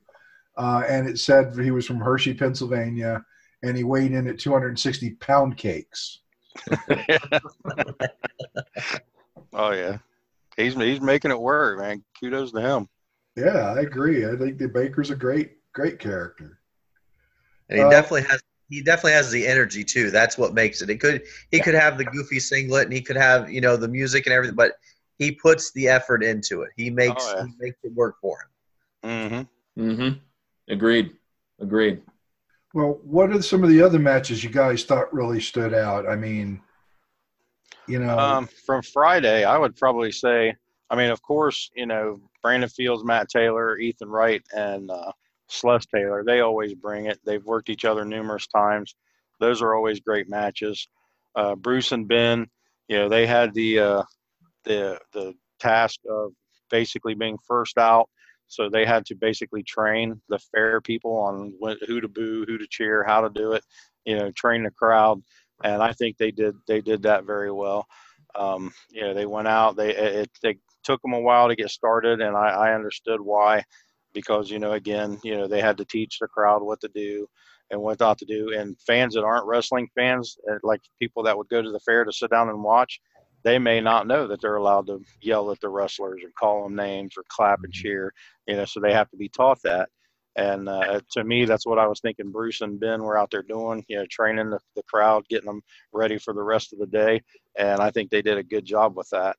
[0.58, 3.24] uh, and it said he was from Hershey, Pennsylvania,
[3.64, 6.20] and he weighed in at 260 pound cakes.
[9.54, 9.98] oh yeah,
[10.58, 12.04] he's he's making it work, man.
[12.20, 12.90] Kudos to him.
[13.36, 14.26] Yeah, I agree.
[14.26, 16.60] I think the Baker's a great great character.
[17.70, 20.12] And he uh, definitely has he definitely has the energy too.
[20.12, 20.90] That's what makes it.
[20.90, 21.64] It could he yeah.
[21.64, 24.56] could have the goofy singlet and he could have you know the music and everything,
[24.56, 24.74] but
[25.18, 26.72] he puts the effort into it.
[26.76, 27.46] He makes oh, yeah.
[27.46, 28.38] he makes it work for
[29.04, 29.48] him.
[29.78, 29.82] Mm-hmm.
[29.82, 30.20] Mm-hmm.
[30.74, 31.12] Agreed.
[31.60, 32.02] Agreed.
[32.74, 36.08] Well, what are some of the other matches you guys thought really stood out?
[36.08, 36.62] I mean,
[37.88, 40.56] you know, um, from Friday, I would probably say,
[40.90, 45.12] I mean, of course, you know, Brandon Fields, Matt Taylor, Ethan Wright, and uh,
[45.48, 47.20] Celeste Taylor, they always bring it.
[47.26, 48.96] They've worked each other numerous times.
[49.40, 50.88] those are always great matches.
[51.36, 52.48] Uh, Bruce and Ben,
[52.88, 54.04] you know, they had the uh,
[54.64, 56.32] the the task of
[56.70, 58.10] basically being first out,
[58.52, 61.54] so they had to basically train the fair people on
[61.88, 63.64] who to boo, who to cheer, how to do it.
[64.04, 65.24] You know, train the crowd,
[65.64, 67.88] and I think they did they did that very well.
[68.36, 69.78] Um, you know, they went out.
[69.78, 73.64] They it, it took them a while to get started, and I, I understood why,
[74.14, 77.28] because you know, again, you know, they had to teach the crowd what to do
[77.70, 78.54] and what not to do.
[78.54, 82.04] And fans that aren't wrestling fans, uh, like people that would go to the fair
[82.04, 83.00] to sit down and watch,
[83.44, 86.76] they may not know that they're allowed to yell at the wrestlers and call them
[86.76, 87.82] names or clap and mm-hmm.
[87.82, 88.14] cheer.
[88.48, 89.90] You know, so they have to be taught that.
[90.38, 92.32] And uh, to me, that's what I was thinking.
[92.32, 95.62] Bruce and Ben were out there doing, you know, training the, the crowd, getting them
[95.92, 97.22] ready for the rest of the day.
[97.58, 99.36] And I think they did a good job with that.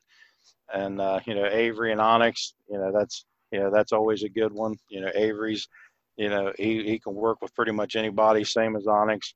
[0.73, 4.29] And uh, you know, Avery and Onyx, you know, that's you know that's always a
[4.29, 4.77] good one.
[4.89, 5.69] You know, Avery's,
[6.17, 9.35] you know, he he can work with pretty much anybody, same as Onyx.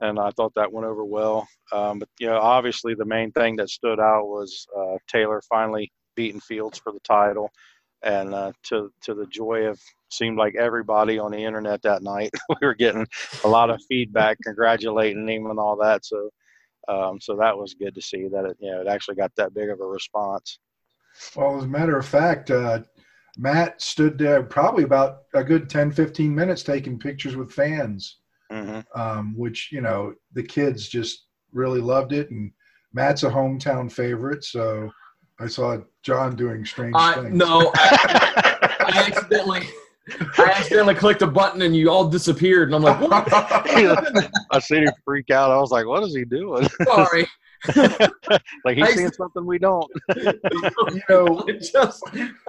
[0.00, 1.46] And I thought that went over well.
[1.72, 5.90] Um, but you know, obviously the main thing that stood out was uh, Taylor finally
[6.14, 7.50] beating Fields for the title.
[8.02, 12.30] And uh, to to the joy of seemed like everybody on the internet that night
[12.48, 13.06] we were getting
[13.44, 16.04] a lot of feedback congratulating him and all that.
[16.04, 16.30] So
[16.88, 19.54] um, so that was good to see that it you know it actually got that
[19.54, 20.58] big of a response.
[21.34, 22.80] Well as a matter of fact uh,
[23.38, 28.18] matt stood there probably about a good 10 15 minutes taking pictures with fans
[28.52, 29.00] mm-hmm.
[29.00, 32.50] um, which you know the kids just really loved it and
[32.92, 34.90] matt's a hometown favorite so
[35.38, 37.34] I saw John doing strange uh, things.
[37.34, 39.68] No, I, I accidentally.
[40.38, 43.28] I accidentally clicked a button and you all disappeared, and I'm like, what?
[44.52, 45.50] I seen him freak out.
[45.50, 46.68] I was like, what is he doing?
[46.84, 47.26] Sorry.
[48.64, 49.90] Like he's seeing something we don't.
[50.16, 52.02] you know, just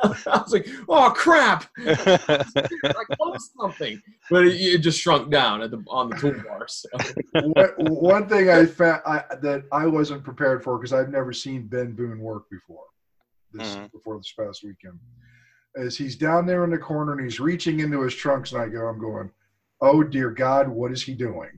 [0.04, 1.66] I was like, oh crap!
[1.86, 6.70] like close something, but it, it, just shrunk down at the on the toolbar.
[6.70, 6.90] So.
[7.78, 11.94] one thing I found I, that I wasn't prepared for because I've never seen Ben
[11.94, 12.86] Boone work before.
[13.54, 13.86] This mm-hmm.
[13.94, 15.00] before this past weekend,
[15.78, 18.68] as he's down there in the corner and he's reaching into his trunks, and I
[18.68, 19.32] go, I'm going,
[19.82, 21.52] oh dear God, what is he doing?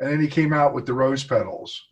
[0.00, 1.82] And then he came out with the rose petals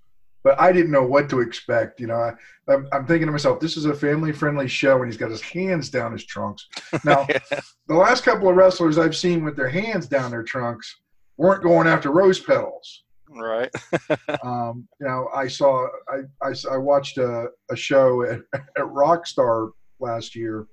[0.45, 1.99] but I didn't know what to expect.
[1.99, 2.35] You know, I,
[2.73, 5.41] I'm, I'm thinking to myself, this is a family friendly show, and he's got his
[5.41, 6.69] hands down his trunks.
[7.03, 7.27] Now,
[7.89, 11.01] the last couple of wrestlers I've seen with their hands down their trunks
[11.39, 13.05] weren't going after rose petals.
[13.31, 13.71] Right.
[14.45, 19.71] um, you know, I saw, I, I, I watched a, a show at, at Rockstar
[19.99, 20.69] last year.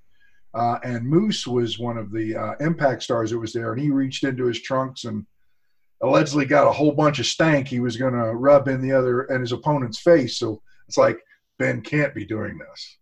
[0.53, 3.89] Uh, and Moose was one of the uh, Impact stars that was there, and he
[3.89, 5.25] reached into his trunks and
[6.03, 9.21] allegedly got a whole bunch of stank he was going to rub in the other
[9.23, 10.37] and his opponent's face.
[10.37, 11.19] So it's like
[11.59, 12.97] Ben can't be doing this.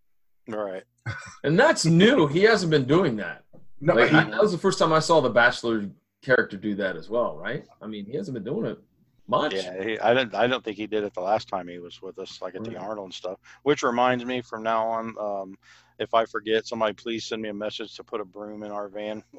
[0.47, 0.83] Right.
[1.43, 2.27] and that's new.
[2.27, 3.43] He hasn't been doing that.
[3.81, 5.89] No, like, he, that was the first time I saw the Bachelor
[6.21, 7.37] character do that as well.
[7.37, 7.65] Right.
[7.81, 8.79] I mean, he hasn't been doing it
[9.27, 9.53] much.
[9.53, 10.35] Yeah, he, I didn't.
[10.35, 12.61] I don't think he did it the last time he was with us, like at
[12.61, 12.71] right.
[12.71, 13.39] the Arnold and stuff.
[13.63, 15.57] Which reminds me, from now on, um,
[15.99, 18.87] if I forget, somebody please send me a message to put a broom in our
[18.87, 19.23] van.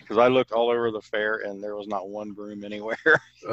[0.00, 2.96] Because I looked all over the fair and there was not one broom anywhere.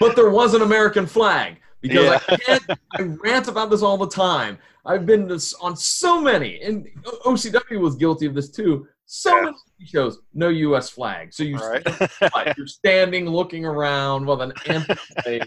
[0.00, 2.20] but there was an American flag because yeah.
[2.28, 2.62] I can't.
[2.94, 4.58] I rant about this all the time.
[4.86, 5.30] I've been
[5.60, 6.88] on so many, and
[7.24, 8.88] OCW was guilty of this too.
[9.06, 9.42] So yeah.
[9.42, 10.88] many shows, no U.S.
[10.88, 11.32] flag.
[11.32, 11.86] So you right.
[12.10, 15.42] stand, you're standing, looking around with an empty.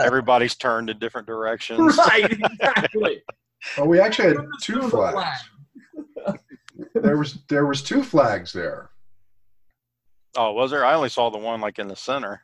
[0.00, 1.96] Everybody's turned in different directions.
[1.98, 3.22] Right, exactly.
[3.78, 5.44] Oh, we actually had two flags.
[6.94, 8.90] there was there was two flags there.
[10.36, 10.84] Oh, was there?
[10.84, 12.42] I only saw the one like in the center.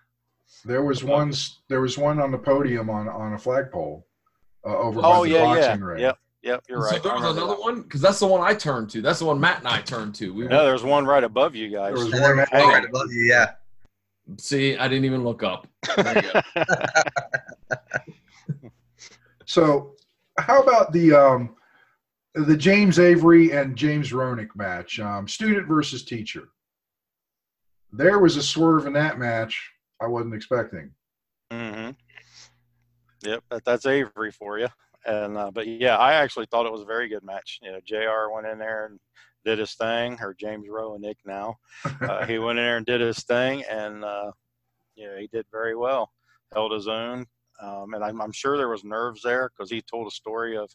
[0.64, 1.32] There was one.
[1.68, 4.06] There was one on the podium on on a flagpole
[4.64, 5.86] uh, over oh, by the yeah, boxing yeah.
[5.86, 6.00] ring.
[6.00, 6.18] Yep.
[6.42, 6.94] Yep, you're right.
[6.94, 7.60] So there was another that.
[7.60, 9.02] one because that's the one I turned to.
[9.02, 10.32] That's the one Matt and I turned to.
[10.32, 11.94] We no, there's one right above you guys.
[11.94, 13.24] There was one right above you.
[13.24, 13.52] Yeah.
[14.38, 15.66] See, I didn't even look up.
[19.44, 19.96] so
[20.40, 21.56] how about the um,
[22.34, 26.48] the James Avery and James Roenick match, um, student versus teacher?
[27.92, 30.92] There was a swerve in that match I wasn't expecting.
[31.50, 31.90] Mm-hmm.
[33.22, 34.68] Yep, that, that's Avery for you.
[35.06, 37.58] And uh, but yeah, I actually thought it was a very good match.
[37.62, 38.32] You know, Jr.
[38.32, 39.00] went in there and
[39.44, 41.56] did his thing, or James Rowe and Nick now.
[42.00, 44.30] Uh, he went in there and did his thing, and uh,
[44.94, 46.10] you know he did very well,
[46.52, 47.26] held his own,
[47.62, 50.70] um, and I'm, I'm, sure there was nerves there because he told a story of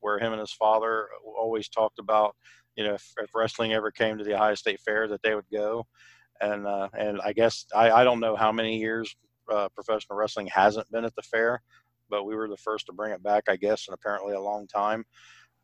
[0.00, 2.34] where him and his father always talked about,
[2.76, 5.50] you know, if, if wrestling ever came to the Ohio State Fair, that they would
[5.52, 5.86] go.
[6.40, 9.14] And uh, and I guess I, I don't know how many years
[9.50, 11.60] uh, professional wrestling hasn't been at the fair,
[12.08, 14.66] but we were the first to bring it back, I guess, and apparently a long
[14.66, 15.04] time.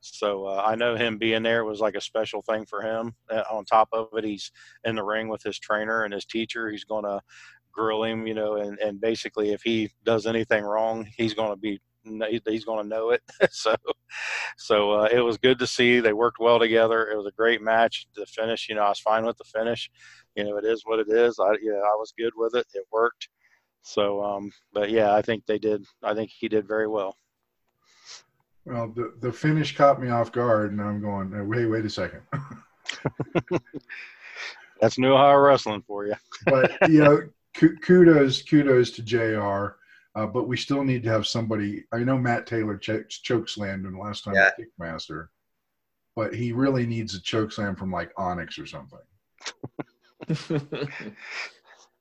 [0.00, 3.14] So uh, I know him being there was like a special thing for him.
[3.30, 4.52] Uh, on top of it, he's
[4.84, 6.70] in the ring with his trainer and his teacher.
[6.70, 7.20] He's going to
[7.76, 11.56] grill him, you know, and, and basically if he does anything wrong, he's going to
[11.56, 11.80] be
[12.46, 13.22] he's going to know it.
[13.50, 13.74] so,
[14.56, 17.10] so uh, it was good to see they worked well together.
[17.10, 18.06] It was a great match.
[18.14, 19.90] The finish, you know, I was fine with the finish.
[20.34, 21.38] You know, it is what it is.
[21.38, 22.66] I, you know, I was good with it.
[22.74, 23.28] It worked.
[23.82, 25.84] So, um, but yeah, I think they did.
[26.02, 27.16] I think he did very well.
[28.64, 32.22] Well, the the finish caught me off guard, and I'm going, wait, wait a second.
[34.80, 36.14] That's New Ohio wrestling for you.
[36.46, 37.22] but you know,
[37.82, 39.76] kudos, kudos to Jr.
[40.14, 41.84] Uh, but we still need to have somebody.
[41.92, 44.50] I know Matt Taylor ch- choke slammed him last time yeah.
[44.58, 45.28] Kickmaster,
[46.14, 48.98] but he really needs a choke slam from like Onyx or something.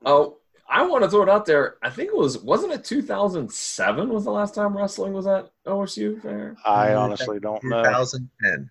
[0.06, 0.38] oh,
[0.70, 1.76] I want to throw it out there.
[1.84, 6.22] I think it was wasn't it 2007 was the last time wrestling was at OSU
[6.22, 6.56] fair?
[6.66, 7.84] I honestly don't know.
[7.84, 8.70] 2010.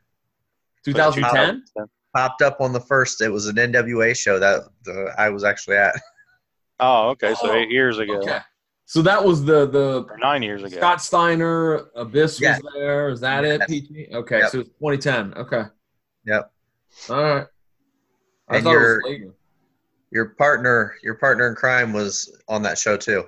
[0.84, 1.62] 2010
[2.14, 3.20] popped up on the first.
[3.20, 5.94] It was an NWA show that uh, I was actually at.
[6.80, 7.34] Oh, okay.
[7.34, 8.18] So oh, eight years ago.
[8.18, 8.38] Okay.
[8.86, 10.76] So that was the the or nine years ago.
[10.76, 12.58] Scott Steiner, Abyss yeah.
[12.62, 13.08] was there.
[13.08, 13.62] Is that it?
[13.66, 14.08] PG?
[14.12, 14.50] Okay, yep.
[14.50, 15.34] so it's 2010.
[15.34, 15.62] Okay.
[16.26, 16.52] Yep.
[17.08, 17.46] All right.
[18.48, 19.00] I and your
[20.10, 23.24] your partner, your partner in crime was on that show too.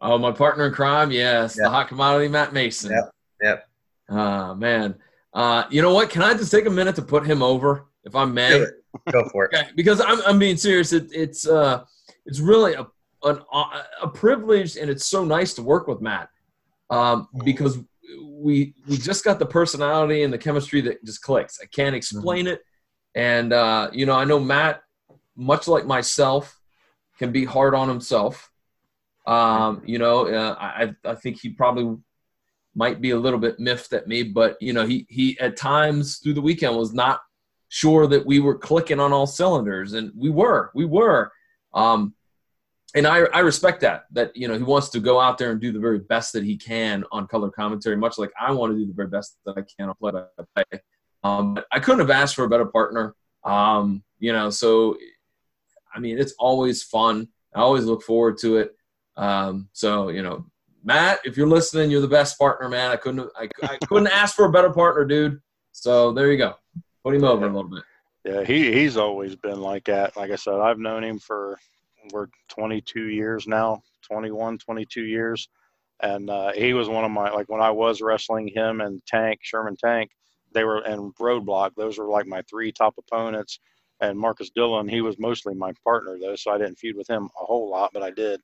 [0.00, 1.64] Oh, my partner in crime, yes, yep.
[1.64, 2.92] the hot commodity, Matt Mason.
[2.92, 3.10] Yep.
[3.42, 3.68] Yep.
[4.08, 4.94] Ah, uh, man.
[5.34, 6.08] Uh, you know what?
[6.08, 8.64] Can I just take a minute to put him over, if I may?
[9.12, 9.50] Go for it.
[9.54, 10.92] Okay, because I'm, I'm being serious.
[10.92, 11.84] It, it's uh,
[12.30, 12.86] it's really a
[13.22, 13.40] an,
[14.00, 16.30] a privilege, and it's so nice to work with Matt
[16.88, 17.78] um, because
[18.32, 21.58] we we just got the personality and the chemistry that just clicks.
[21.62, 22.54] I can't explain mm-hmm.
[22.54, 22.62] it,
[23.14, 24.82] and uh, you know, I know Matt,
[25.36, 26.58] much like myself,
[27.18, 28.50] can be hard on himself.
[29.26, 31.96] Um, you know, uh, I I think he probably
[32.74, 36.18] might be a little bit miffed at me, but you know, he he at times
[36.18, 37.20] through the weekend was not
[37.68, 41.32] sure that we were clicking on all cylinders, and we were, we were.
[41.74, 42.14] Um,
[42.94, 45.60] and I, I respect that that you know he wants to go out there and
[45.60, 48.78] do the very best that he can on color commentary, much like I want to
[48.78, 50.80] do the very best that I can on play by play.
[51.22, 53.14] Um, but I couldn't have asked for a better partner.
[53.44, 54.96] Um, you know, so
[55.94, 57.28] I mean, it's always fun.
[57.54, 58.76] I always look forward to it.
[59.16, 60.46] Um, so you know,
[60.82, 62.90] Matt, if you're listening, you're the best partner, man.
[62.90, 65.40] I couldn't I, I couldn't ask for a better partner, dude.
[65.72, 66.54] So there you go.
[67.04, 67.84] Put him over a little bit.
[68.24, 70.16] Yeah, he he's always been like that.
[70.16, 71.58] Like I said, I've known him for
[72.12, 75.48] we're 22 years now, 21, 22 years,
[76.02, 79.40] and uh, he was one of my like when I was wrestling him and Tank
[79.42, 80.10] Sherman Tank,
[80.52, 81.72] they were and Roadblock.
[81.76, 83.58] Those were like my three top opponents.
[84.02, 87.28] And Marcus Dillon, he was mostly my partner though, so I didn't feud with him
[87.38, 88.40] a whole lot, but I did.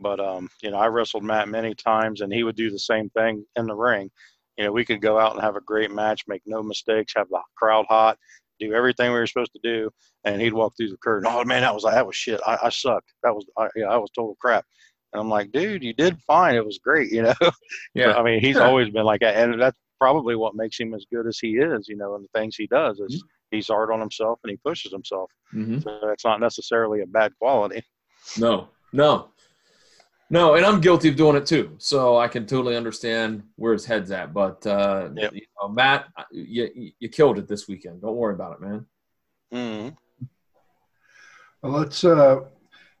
[0.00, 3.08] But um, you know, I wrestled Matt many times, and he would do the same
[3.10, 4.10] thing in the ring.
[4.56, 7.28] You know, we could go out and have a great match, make no mistakes, have
[7.28, 8.18] the crowd hot,
[8.58, 9.90] do everything we were supposed to do,
[10.24, 11.30] and he'd walk through the curtain.
[11.30, 12.40] Oh man, that was like that was shit.
[12.46, 13.12] I, I sucked.
[13.22, 14.64] That was I, yeah, I was total crap.
[15.12, 16.54] And I'm like, dude, you did fine.
[16.54, 17.34] It was great, you know.
[17.94, 18.12] Yeah.
[18.12, 21.26] I mean, he's always been like that, and that's probably what makes him as good
[21.26, 23.56] as he is, you know, and the things he does is mm-hmm.
[23.56, 25.30] he's hard on himself and he pushes himself.
[25.54, 25.80] Mm-hmm.
[25.80, 27.82] So that's not necessarily a bad quality.
[28.38, 29.30] No, no,
[30.30, 33.86] no, and I'm guilty of doing it too, so I can totally understand where his
[33.86, 34.34] head's at.
[34.34, 35.32] But uh, yep.
[35.34, 38.02] you know, Matt, you you killed it this weekend.
[38.02, 38.86] Don't worry about it, man.
[39.52, 40.26] Mm-hmm.
[41.62, 42.04] Well, let's.
[42.04, 42.40] Uh,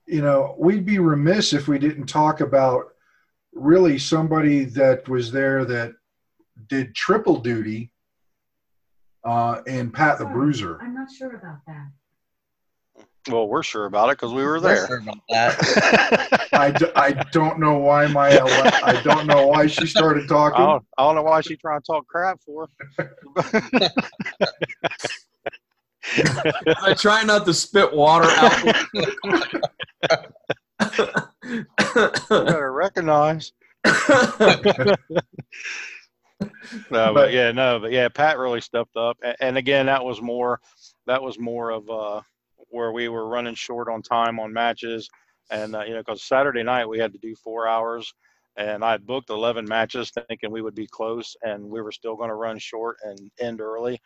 [0.06, 2.94] you know, we'd be remiss if we didn't talk about
[3.52, 5.92] really somebody that was there that
[6.68, 7.92] did triple duty
[9.24, 10.80] uh, in Pat the Bruiser.
[10.80, 11.90] I'm not sure about that.
[13.30, 14.86] Well, we're sure about it because we were there.
[14.86, 15.02] Sure
[16.58, 20.60] I, d- I don't know why my I don't know why she started talking.
[20.60, 22.68] I don't, I don't know why she trying to talk crap for.
[26.82, 28.64] I try not to spit water out.
[31.44, 31.66] you
[32.28, 33.52] better recognize.
[33.84, 34.96] no,
[36.90, 40.60] but yeah, no, but yeah, Pat really stepped up, and, and again, that was more,
[41.06, 42.20] that was more of uh,
[42.70, 45.08] where we were running short on time on matches,
[45.50, 48.12] and uh, you know, because Saturday night we had to do four hours,
[48.56, 52.30] and I booked 11 matches thinking we would be close, and we were still going
[52.30, 54.00] to run short and end early,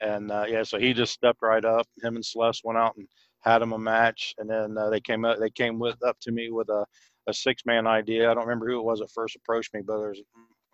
[0.00, 1.86] and uh, yeah, so he just stepped right up.
[2.02, 3.06] Him and Celeste went out and
[3.40, 6.32] had him a match, and then uh, they came up, they came with up to
[6.32, 6.84] me with a
[7.26, 8.30] a six man idea.
[8.30, 10.20] I don't remember who it was that first approached me, but there's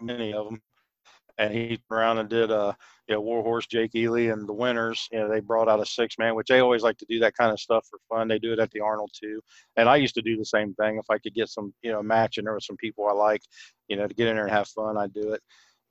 [0.01, 0.61] many of them
[1.41, 2.73] and he turned around and did uh
[3.09, 6.17] you know Warhorse Jake Ely and the winners you know they brought out a six
[6.19, 8.53] man which they always like to do that kind of stuff for fun they do
[8.53, 9.41] it at the Arnold too
[9.77, 12.03] and I used to do the same thing if I could get some you know
[12.03, 13.43] match and there was some people I like
[13.89, 15.43] you know to get in there and have fun I'd do it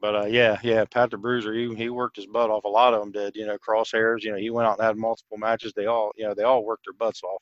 [0.02, 2.64] but uh, yeah, yeah, Pat the Bruiser, he he worked his butt off.
[2.64, 3.36] A lot of them did.
[3.36, 4.24] You know, crosshairs.
[4.24, 5.74] You know, he went out and had multiple matches.
[5.76, 7.42] They all, you know, they all worked their butts off.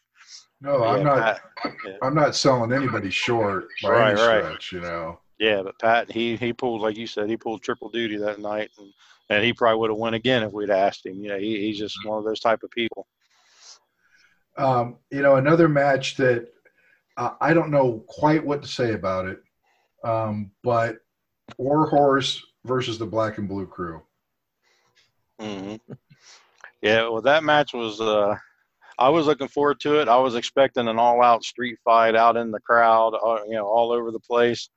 [0.61, 1.39] No, Yeah, I'm not.
[1.57, 1.97] Pat- yeah.
[2.01, 4.43] I'm not selling anybody short by Right, any right.
[4.43, 4.71] stretch.
[4.71, 5.19] You know.
[5.39, 8.71] Yeah, but Pat, he he pulled like you said, he pulled triple duty that night,
[8.79, 8.91] and
[9.29, 11.21] and he probably would have won again if we'd asked him.
[11.21, 13.07] You know, he, he's just one of those type of people.
[14.57, 16.47] Um, you know, another match that
[17.17, 19.39] uh, I don't know quite what to say about it,
[20.03, 20.97] um, but
[21.57, 24.01] War Horse versus the Black and Blue Crew.
[25.39, 25.75] hmm
[26.81, 28.01] Yeah, well, that match was.
[28.01, 28.35] uh
[28.99, 30.07] I was looking forward to it.
[30.07, 33.91] I was expecting an all-out street fight out in the crowd, uh, you know, all
[33.91, 34.69] over the place,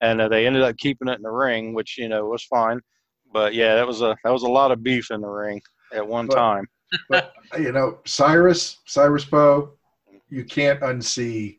[0.00, 2.80] and uh, they ended up keeping it in the ring, which you know was fine.
[3.32, 5.60] But yeah, that was a that was a lot of beef in the ring
[5.94, 6.66] at one But- time.
[7.08, 9.74] But you know, Cyrus, Cyrus Poe,
[10.28, 11.58] you can't unsee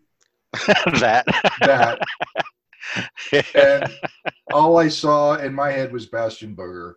[0.99, 1.25] that.
[1.61, 1.99] that.
[3.55, 3.93] and
[4.51, 6.95] all I saw in my head was Bastion Booger.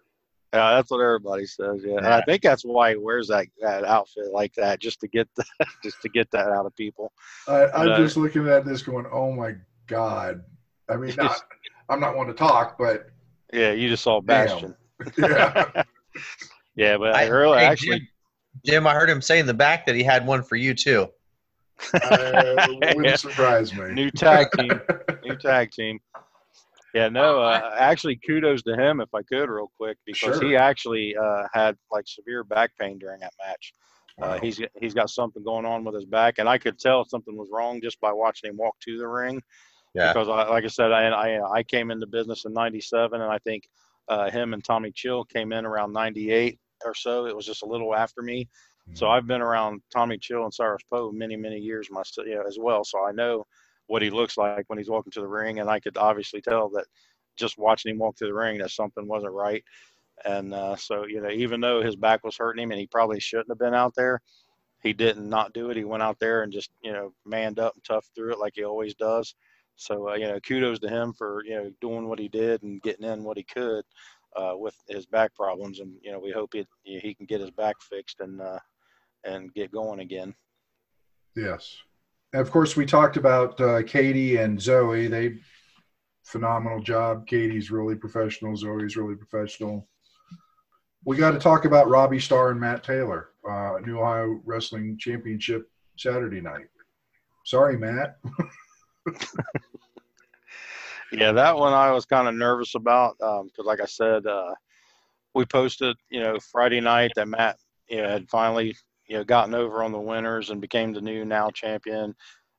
[0.52, 1.82] Yeah, that's what everybody says.
[1.84, 5.08] Yeah, and I think that's why he wears that, that outfit like that, just to
[5.08, 5.44] get the,
[5.84, 7.12] just to get that out of people.
[7.48, 9.54] I, I'm Uh, just looking at this, going, "Oh my
[9.88, 10.42] god!"
[10.88, 11.40] I mean, not,
[11.88, 13.06] I'm not one to talk, but
[13.52, 14.46] Yeah, you just saw Damn.
[14.46, 14.74] Bastion.
[15.18, 15.64] yeah,
[16.76, 18.08] Yeah, but I- I, really hey, actually, Jim,
[18.64, 21.08] Jim, I heard him say in the back that he had one for you too.
[21.92, 22.56] uh,
[22.94, 23.92] wouldn't surprise me.
[23.92, 24.80] new tag team,
[25.24, 25.98] new tag team.
[26.94, 30.44] Yeah, no, uh, actually, kudos to him if I could, real quick, because Sure.
[30.44, 33.72] he actually uh, had like severe back pain during that match.
[34.22, 37.36] Uh, he's he's got something going on with his back, and I could tell something
[37.36, 39.42] was wrong just by watching him walk to the ring.
[39.94, 40.12] Yeah.
[40.12, 43.38] Because, I, like I said, I, I I came into business in '97, and I
[43.38, 43.68] think
[44.08, 47.26] uh, him and Tommy Chill came in around '98 or so.
[47.26, 48.48] It was just a little after me.
[48.92, 52.44] So I've been around Tommy Chill and Cyrus Poe many, many years myself you know,
[52.46, 52.84] as well.
[52.84, 53.46] So I know
[53.86, 56.68] what he looks like when he's walking to the ring, and I could obviously tell
[56.70, 56.84] that
[57.36, 59.64] just watching him walk to the ring that something wasn't right.
[60.24, 63.20] And uh, so you know, even though his back was hurting him, and he probably
[63.20, 64.20] shouldn't have been out there,
[64.82, 65.76] he didn't not do it.
[65.76, 68.52] He went out there and just you know manned up and tough through it like
[68.54, 69.34] he always does.
[69.76, 72.82] So uh, you know, kudos to him for you know doing what he did and
[72.82, 73.84] getting in what he could
[74.36, 77.50] uh, with his back problems, and you know we hope he he can get his
[77.50, 78.58] back fixed and uh,
[79.24, 80.34] and get going again.
[81.36, 81.76] Yes.
[82.32, 85.06] And of course, we talked about uh, Katie and Zoe.
[85.08, 85.38] They
[86.24, 87.26] phenomenal job.
[87.26, 88.56] Katie's really professional.
[88.56, 89.88] Zoe's really professional.
[91.04, 95.70] We got to talk about Robbie Starr and Matt Taylor, uh, New Ohio Wrestling Championship
[95.98, 96.66] Saturday night.
[97.44, 98.16] Sorry, Matt.
[101.12, 104.54] Yeah, that one I was kind of nervous about because, like I said, uh,
[105.34, 107.56] we posted, you know, Friday night that Matt,
[107.88, 108.74] you know, had finally,
[109.06, 112.14] you know, gotten over on the winners and became the new now champion,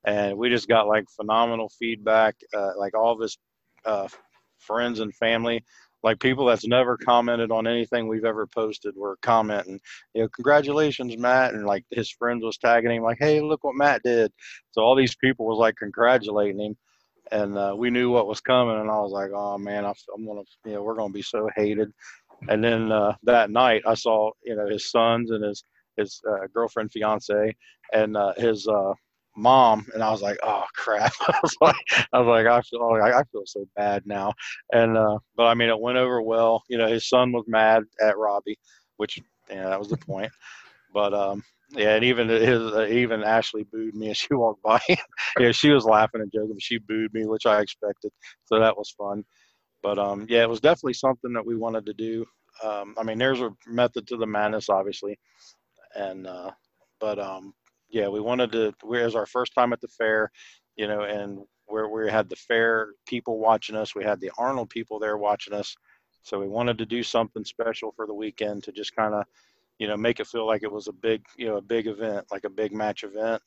[0.06, 2.36] and we just got like phenomenal feedback.
[2.56, 3.38] Uh, like all of his
[3.86, 4.08] uh,
[4.60, 5.64] friends and family,
[6.06, 9.80] like people that's never commented on anything we've ever posted, were commenting,
[10.14, 13.76] you know, congratulations, Matt, and like his friends was tagging him, like, hey, look what
[13.76, 14.32] Matt did.
[14.72, 16.78] So all these people was like congratulating him
[17.32, 18.80] and uh, we knew what was coming.
[18.80, 21.50] And I was like, "Oh man, I, am gonna, you know, we're gonna be so
[21.56, 21.92] hated."
[22.50, 25.64] And then uh, that night, I saw, you know, his sons and his
[25.98, 27.56] his uh, girlfriend, fiance,
[27.94, 28.94] and uh, his uh,
[29.36, 31.76] mom, and I was like, "Oh crap!" I was like,
[32.14, 34.34] "I was like, I feel, I, I feel so bad now."
[34.74, 36.64] And uh, but I mean, it went over well.
[36.70, 38.58] You know, his son was mad at Robbie,
[38.98, 39.20] which,
[39.50, 40.32] know, that was the point.
[40.94, 44.80] But um, yeah, and even his uh, even Ashley booed me as she walked by.
[45.40, 48.12] yeah, she was laughing and joking, but she booed me, which I expected.
[48.46, 49.24] So that was fun.
[49.84, 52.26] But um, yeah, it was definitely something that we wanted to do.
[52.64, 55.20] Um, I mean, there's a method to the madness, obviously,
[55.96, 56.52] and uh,
[57.00, 57.54] but um,
[57.96, 58.74] yeah, we wanted to.
[58.84, 60.30] We, it was our first time at the fair,
[60.76, 64.70] you know, and where we had the fair people watching us, we had the Arnold
[64.70, 65.74] people there watching us.
[66.22, 69.24] So we wanted to do something special for the weekend to just kind of,
[69.80, 72.26] you know, make it feel like it was a big, you know, a big event,
[72.32, 73.42] like a big match event.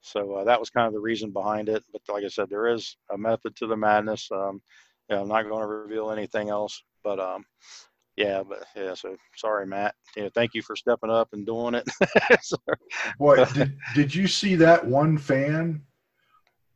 [0.00, 1.84] So uh, that was kind of the reason behind it.
[1.92, 4.28] But like I said, there is a method to the madness.
[4.32, 4.62] Um,
[5.08, 7.44] yeah, I'm not going to reveal anything else, but um,
[8.16, 8.94] yeah, but yeah.
[8.94, 9.94] So sorry, Matt.
[10.16, 11.88] Yeah, thank you for stepping up and doing it.
[12.42, 12.56] So,
[13.18, 15.82] Boy, did, did you see that one fan?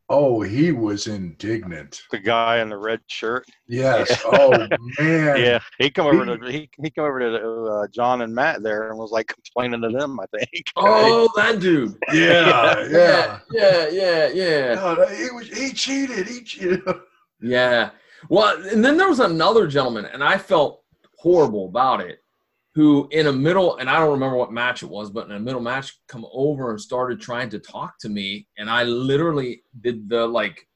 [0.09, 2.01] Oh, he was indignant.
[2.13, 3.45] the guy in the red shirt.
[3.67, 4.23] Yes.
[4.25, 4.51] Oh
[5.01, 5.37] man.
[5.39, 8.91] Yeah, he come over to he, he come over to uh, John and Matt there
[8.91, 10.21] and was like complaining to them.
[10.21, 10.49] I think.
[10.77, 11.97] Oh, that dude.
[12.13, 12.87] Yeah.
[12.89, 13.39] Yeah.
[13.51, 14.75] Yeah, yeah, yeah.
[14.75, 15.49] No, he was.
[15.49, 16.29] He cheated.
[16.29, 16.83] He cheated.
[17.41, 17.91] Yeah.
[18.29, 20.83] Well, and then there was another gentleman, and I felt
[21.19, 22.19] horrible about it,
[22.75, 25.41] who in a middle, and I don't remember what match it was, but in a
[25.41, 30.09] middle match, come over and started trying to talk to me, and I literally did
[30.09, 30.67] the like,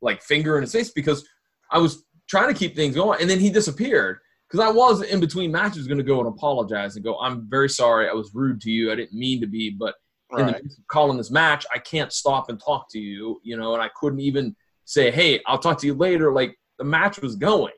[0.00, 1.26] like finger in his face because
[1.70, 4.18] I was trying to keep things going, and then he disappeared
[4.48, 7.68] because I was in between matches going to go and apologize and go, I'm very
[7.68, 9.94] sorry, I was rude to you, I didn't mean to be, but
[10.38, 10.62] in Right.
[10.62, 13.90] the calling this match, I can't stop and talk to you, you know, and I
[13.96, 14.54] couldn't even
[14.84, 16.32] say, hey, I'll talk to you later.
[16.32, 17.72] Like the match was going,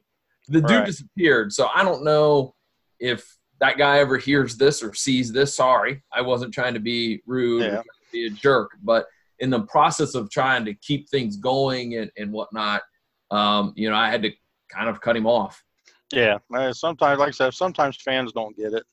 [0.49, 0.86] the dude Right.
[0.86, 2.55] disappeared, so I don't know
[2.99, 5.55] if that guy ever hears this or sees this.
[5.57, 7.70] Sorry, I wasn't trying to be rude, Yeah.
[7.70, 9.07] trying to be a jerk, but
[9.40, 12.82] in the process of trying to keep things going and, and whatnot,
[13.30, 14.32] um, you know, I had to
[14.68, 15.62] kind of cut him off.
[16.12, 18.84] Yeah, uh, sometimes, like I said, sometimes fans don't get it,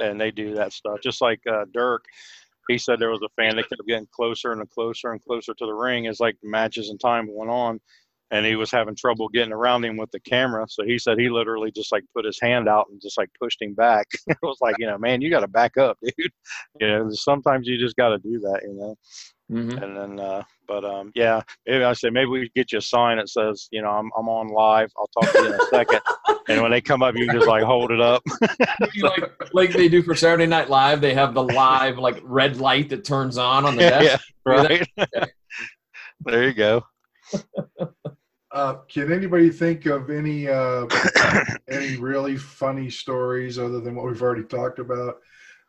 [0.00, 0.98] and they do that stuff.
[1.02, 2.04] Just like uh, Dirk,
[2.68, 5.66] he said there was a fan that kept getting closer and closer and closer to
[5.66, 7.80] the ring as like matches and time went on,
[8.34, 10.66] and he was having trouble getting around him with the camera.
[10.68, 13.62] So he said he literally just like put his hand out and just like pushed
[13.62, 14.08] him back.
[14.26, 16.32] it was like, you know, man, you got to back up, dude.
[16.80, 18.96] You know, sometimes you just got to do that, you know.
[19.52, 19.82] Mm-hmm.
[19.82, 23.18] And then, uh, but um, yeah, maybe I say maybe we get you a sign
[23.18, 24.90] that says, you know, I'm I'm on live.
[24.98, 26.00] I'll talk to you in a second.
[26.48, 28.22] and when they come up, you just like hold it up.
[29.00, 31.00] like like they do for Saturday Night Live.
[31.00, 34.26] They have the live like red light that turns on on the yeah, desk.
[34.44, 34.88] right.
[36.24, 36.82] there you go.
[38.54, 40.86] Uh, can anybody think of any uh,
[41.68, 45.16] any really funny stories other than what we've already talked about?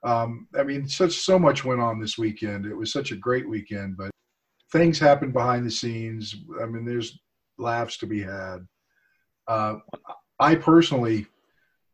[0.03, 2.67] Um, I mean, such so much went on this weekend.
[2.67, 4.11] It was such a great weekend, but
[4.71, 6.36] things happened behind the scenes.
[6.61, 7.19] I mean, there's
[7.57, 8.59] laughs to be had.
[9.47, 9.77] Uh,
[10.39, 11.25] I personally,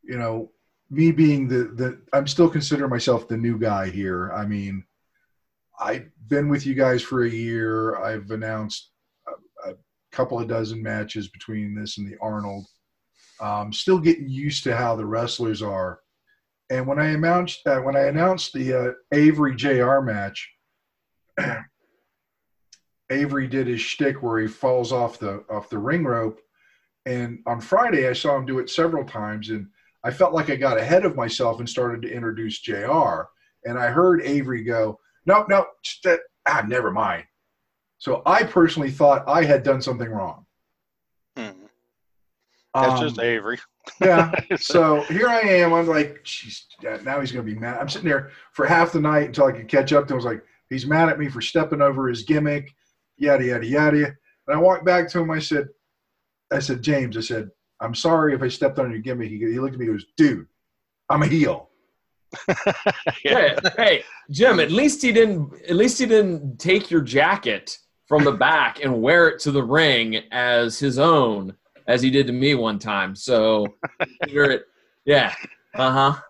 [0.02, 0.50] you know,
[0.90, 4.30] me being the the, I'm still consider myself the new guy here.
[4.32, 4.84] I mean,
[5.80, 7.96] I've been with you guys for a year.
[7.96, 8.91] I've announced
[10.12, 12.66] couple of dozen matches between this and the Arnold.
[13.40, 16.00] Um, still getting used to how the wrestlers are.
[16.70, 20.00] And when I announced uh, when I announced the uh, Avery Jr.
[20.00, 20.50] match,
[23.10, 26.40] Avery did his shtick where he falls off the off the ring rope,
[27.04, 29.66] and on Friday I saw him do it several times, and
[30.04, 33.22] I felt like I got ahead of myself and started to introduce Jr.
[33.64, 37.24] And I heard Avery go, "No, no, just, uh, ah, never mind."
[38.02, 40.44] So I personally thought I had done something wrong.
[41.36, 41.50] Hmm.
[42.74, 43.60] That's Um, just Avery.
[44.00, 44.32] yeah.
[44.56, 45.72] So here I am.
[45.72, 46.66] I'm like, geez,
[47.04, 47.78] now he's going to be mad.
[47.78, 50.16] I'm sitting there for half the night until I could catch up to him.
[50.16, 52.74] I was like, he's mad at me for stepping over his gimmick,
[53.18, 54.06] yada, yada, yada.
[54.06, 54.16] And
[54.48, 55.30] I walked back to him.
[55.30, 55.68] I said,
[56.52, 59.30] I said, James, I said, I'm sorry if I stepped on your gimmick.
[59.30, 60.48] He, he looked at me and goes, dude,
[61.08, 61.68] I'm a heel.
[63.22, 64.58] Hey, hey, Jim.
[64.58, 65.52] At least he didn't.
[65.68, 67.78] At least he didn't take your jacket
[68.12, 71.50] from the back and wear it to the ring as his own,
[71.86, 73.16] as he did to me one time.
[73.16, 73.66] So,
[74.30, 74.66] wear it.
[75.06, 75.34] Yeah.
[75.74, 76.20] Uh huh.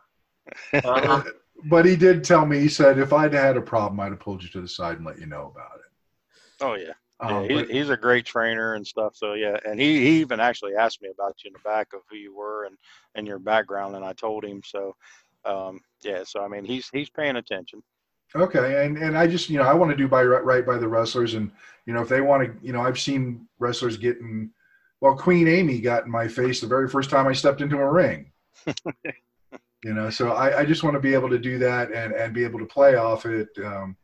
[0.85, 1.25] Uh-huh.
[1.65, 4.45] But he did tell me, he said, if I'd had a problem, I'd have pulled
[4.45, 6.63] you to the side and let you know about it.
[6.65, 6.93] Oh yeah.
[7.21, 9.17] Yeah, Um, he, but- he's a great trainer and stuff.
[9.17, 12.03] So yeah, and he, he even actually asked me about you in the back of
[12.09, 12.79] who you were and,
[13.17, 14.63] and your background, and I told him.
[14.65, 14.95] So
[15.45, 17.83] um, yeah, so I mean he's he's paying attention.
[18.35, 20.89] Okay, and and I just you know I want to do by right by the
[20.89, 21.51] wrestlers, and
[21.87, 24.51] you know if they want to, you know I've seen wrestlers getting,
[25.01, 27.91] well Queen Amy got in my face the very first time I stepped into a
[27.91, 28.33] ring.
[29.85, 32.33] you know, so I, I just want to be able to do that and and
[32.33, 33.97] be able to play off it, um,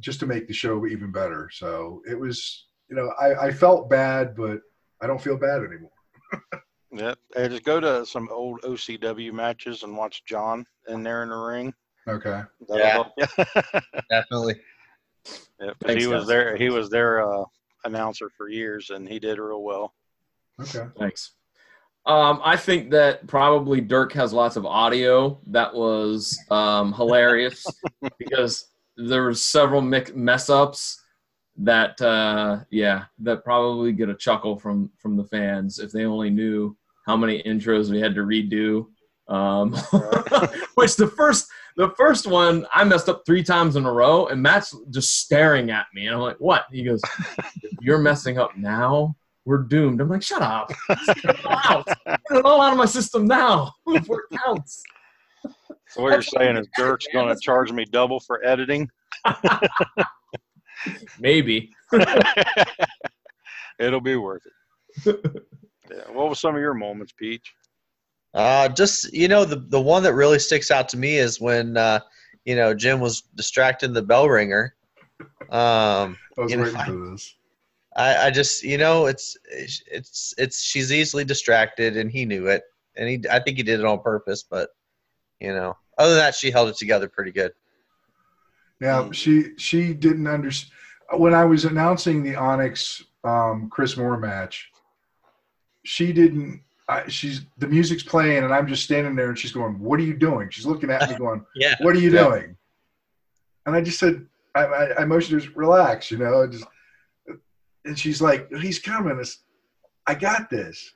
[0.00, 1.48] just to make the show even better.
[1.52, 4.60] So it was, you know, I I felt bad, but
[5.00, 5.92] I don't feel bad anymore.
[6.90, 7.18] Yep.
[7.36, 11.36] And just go to some old OCW matches and watch John in there in the
[11.36, 11.74] ring.
[12.08, 12.42] Okay.
[12.68, 12.90] That'll Yeah.
[12.92, 13.26] help you.
[14.10, 14.60] Definitely.
[15.60, 16.28] Yeah, 'cause Thanks, he was guys.
[16.28, 16.56] there.
[16.56, 17.44] He was their uh,
[17.84, 19.94] announcer for years, and he did real well.
[20.60, 20.84] Okay.
[20.98, 21.32] Thanks.
[22.06, 27.66] Um, I think that probably Dirk has lots of audio that was um, hilarious
[28.18, 31.02] because there were several mic- mess ups
[31.60, 36.30] that uh, yeah that probably get a chuckle from from the fans if they only
[36.30, 38.86] knew how many intros we had to redo.
[39.28, 39.72] Um,
[40.76, 41.48] which the first
[41.78, 45.70] the first one I messed up three times in a row, and Matt's just staring
[45.70, 47.00] at me, and I'm like, "What?" He goes,
[47.80, 49.14] "You're messing up now.
[49.44, 50.72] We're doomed." I'm like, "Shut up!
[50.88, 51.86] Get it all out.
[51.86, 54.82] Get it all out of my system now before it counts."
[55.90, 58.90] So what you're saying is Dirk's going to charge me double for editing?
[61.20, 61.70] Maybe.
[63.78, 64.42] It'll be worth
[65.06, 65.44] it.
[65.90, 66.12] Yeah.
[66.12, 67.54] What was some of your moments, Peach?
[68.34, 71.76] Uh, just you know, the the one that really sticks out to me is when
[71.76, 72.00] uh,
[72.44, 74.74] you know Jim was distracting the bell ringer.
[75.50, 77.34] Um, I was You know, waiting I- for this.
[77.96, 82.62] I, I just you know it's it's it's she's easily distracted and he knew it
[82.96, 84.68] and he I think he did it on purpose but
[85.40, 87.52] you know other than that she held it together pretty good
[88.80, 89.14] Yeah, Mm.
[89.14, 90.70] she she didn't understand
[91.16, 94.70] when I was announcing the Onyx um, Chris Moore match.
[95.84, 96.62] she didn't.
[96.88, 100.04] I, she's the music's playing and I'm just standing there and she's going, "What are
[100.04, 101.74] you doing?" She's looking at me going, Yeah.
[101.80, 102.24] "What are you Yeah.
[102.28, 102.56] doing?"
[103.66, 104.24] And I just said,
[104.54, 106.64] I, I, I motioned her, relax, you know, just,
[107.84, 109.40] and she's like, "He's coming." It's,
[110.06, 110.90] I got this.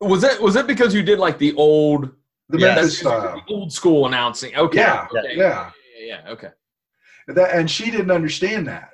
[0.00, 2.10] Was it was it because you did like the old
[2.50, 2.76] The Yes.
[2.76, 3.42] Memphis style.
[3.46, 4.54] the old school announcing?
[4.56, 4.78] Okay.
[4.80, 5.36] Yeah, okay.
[5.36, 5.70] yeah.
[5.98, 6.50] yeah, yeah, okay.
[7.28, 8.90] That, and she didn't understand that.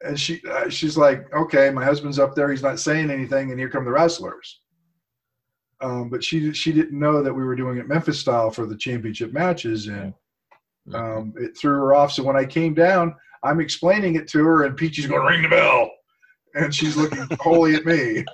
[0.00, 3.58] And she uh, she's like, okay, my husband's up there, he's not saying anything, and
[3.60, 4.60] here come the wrestlers.
[5.84, 8.76] Um, but she she didn't know that we were doing it Memphis style for the
[8.76, 10.14] championship matches, and
[10.94, 12.12] um, it threw her off.
[12.12, 15.42] So when I came down, I'm explaining it to her, and Peachy's going to ring
[15.42, 15.90] the bell,
[16.54, 18.24] and she's looking wholly at me.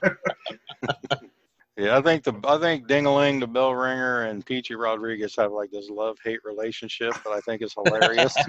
[1.77, 5.71] Yeah, I think the I think Dingaling, the bell ringer, and Peachy Rodriguez have like
[5.71, 8.37] this love hate relationship that I think is hilarious.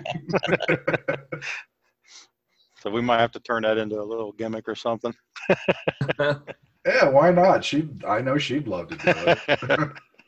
[2.81, 5.13] so we might have to turn that into a little gimmick or something.
[6.85, 7.63] yeah, why not?
[7.63, 9.13] She I know she'd love to do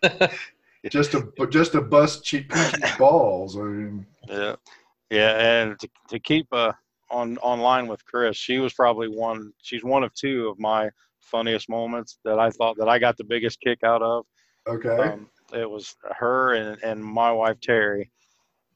[0.04, 0.32] it.
[0.92, 2.52] just to just to bust cheap
[3.00, 3.58] balls.
[3.58, 4.56] I mean, Yeah,
[5.10, 6.74] yeah, and to, to keep uh,
[7.10, 9.54] on online with Chris, she was probably one.
[9.62, 10.90] She's one of two of my
[11.20, 14.26] funniest moments that I thought that I got the biggest kick out of.
[14.68, 14.98] okay.
[14.98, 18.10] Um, it was her and, and my wife Terry,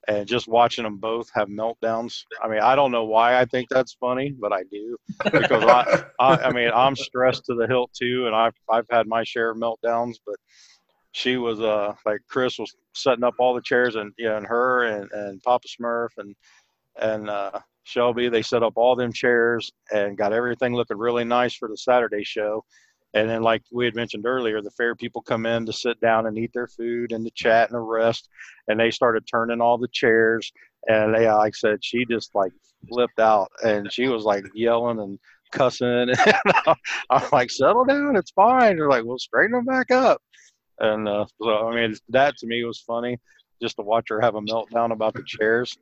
[0.07, 2.23] and just watching them both have meltdowns.
[2.41, 6.03] I mean, I don't know why I think that's funny, but I do because I,
[6.19, 9.51] I, I mean, I'm stressed to the hilt too, and I've I've had my share
[9.51, 10.35] of meltdowns, but
[11.11, 14.83] she was uh like Chris was setting up all the chairs, and yeah, and her
[14.83, 16.35] and and Papa Smurf and
[16.99, 21.55] and uh, Shelby, they set up all them chairs and got everything looking really nice
[21.55, 22.63] for the Saturday show.
[23.13, 26.27] And then, like we had mentioned earlier, the fair people come in to sit down
[26.27, 28.29] and eat their food and to chat and to rest.
[28.67, 30.51] And they started turning all the chairs.
[30.87, 32.51] And they, like I said, she just like
[32.89, 35.19] flipped out and she was like yelling and
[35.51, 36.09] cussing.
[36.25, 36.75] And
[37.09, 38.75] I'm like, settle down, it's fine.
[38.75, 40.21] They're like, well, straighten them back up.
[40.79, 43.17] And uh, so, I mean, that to me was funny
[43.61, 45.75] just to watch her have a meltdown about the chairs.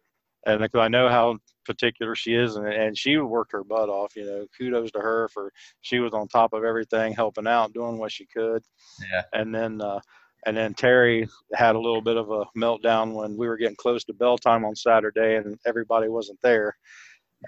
[0.45, 4.15] And because I know how particular she is, and, and she worked her butt off.
[4.15, 7.97] You know, kudos to her for she was on top of everything, helping out, doing
[7.97, 8.63] what she could.
[9.11, 9.23] Yeah.
[9.33, 9.99] And then, uh,
[10.45, 14.03] and then Terry had a little bit of a meltdown when we were getting close
[14.05, 16.77] to bell time on Saturday, and everybody wasn't there.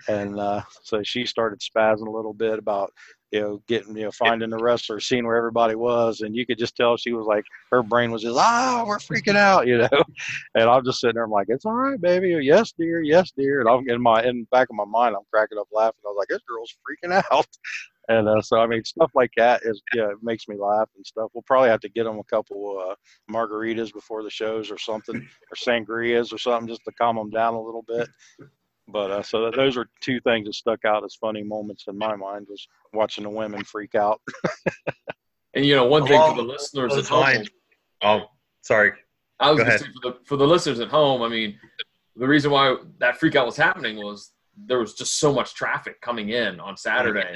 [0.07, 2.91] And uh, so she started spazzing a little bit about
[3.31, 6.57] you know getting you know finding the wrestler, seeing where everybody was, and you could
[6.57, 9.89] just tell she was like her brain was just ah we're freaking out, you know.
[10.55, 12.35] And I'm just sitting there, I'm like, it's all right, baby.
[12.41, 13.01] Yes, dear.
[13.01, 13.59] Yes, dear.
[13.59, 15.99] And I'm in my in the back of my mind, I'm cracking up laughing.
[16.05, 17.47] I was like, this girl's freaking out.
[18.09, 21.05] And uh, so I mean, stuff like that is yeah, it makes me laugh and
[21.05, 21.29] stuff.
[21.33, 22.95] We'll probably have to get them a couple uh,
[23.29, 27.53] margaritas before the shows or something, or sangrias or something, just to calm them down
[27.53, 28.07] a little bit.
[28.89, 32.15] But uh, so those are two things that stuck out as funny moments in my
[32.15, 34.21] mind was watching the women freak out.
[35.53, 37.43] And you know, one thing for the listeners at home,
[38.03, 38.25] Oh,
[38.61, 38.91] sorry.
[39.39, 39.79] I was Go going to ahead.
[39.79, 41.57] say for the, for the listeners at home, I mean,
[42.15, 45.99] the reason why that freak out was happening was there was just so much traffic
[46.01, 47.35] coming in on Saturday.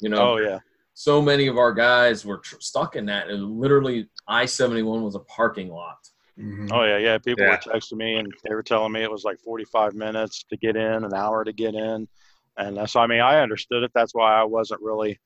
[0.00, 0.58] You know, Oh yeah,
[0.94, 5.02] so many of our guys were tr- stuck in that, and literally I seventy one
[5.02, 5.98] was a parking lot.
[6.40, 6.70] Mhm.
[6.72, 7.18] oh yeah, yeah.
[7.18, 7.50] People Yeah.
[7.50, 10.76] were texting me and they were telling me it was like 45 minutes to get
[10.76, 12.08] in, an hour to get in,
[12.56, 13.90] and so I mean I understood it.
[13.94, 15.18] That's why I wasn't really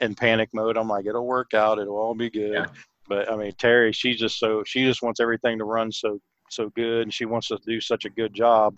[0.00, 0.76] in panic mode.
[0.76, 1.78] I'm like, it'll work out.
[1.78, 2.52] It'll all be good.
[2.52, 2.66] Yeah.
[3.08, 6.18] But I mean, Terry, she's just so she just wants everything to run so
[6.50, 8.76] so good, and she wants to do such a good job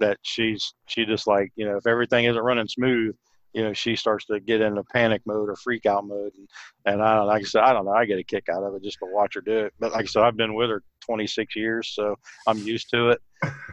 [0.00, 3.14] that she's she just like you know if everything isn't running smooth,
[3.52, 6.48] you know she starts to get into panic mode or freak out mode, and
[6.86, 8.74] and I don't like I said I don't know I get a kick out of
[8.74, 9.74] it just to watch her do it.
[9.78, 13.20] But like I said, I've been with her 26 years, so I'm used to it.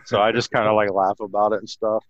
[0.05, 2.03] So I just kind of like laugh about it and stuff.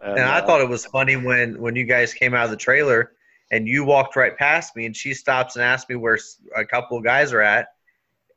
[0.00, 2.56] And I uh, thought it was funny when when you guys came out of the
[2.56, 3.12] trailer
[3.50, 6.18] and you walked right past me and she stops and asks me where
[6.54, 7.68] a couple of guys are at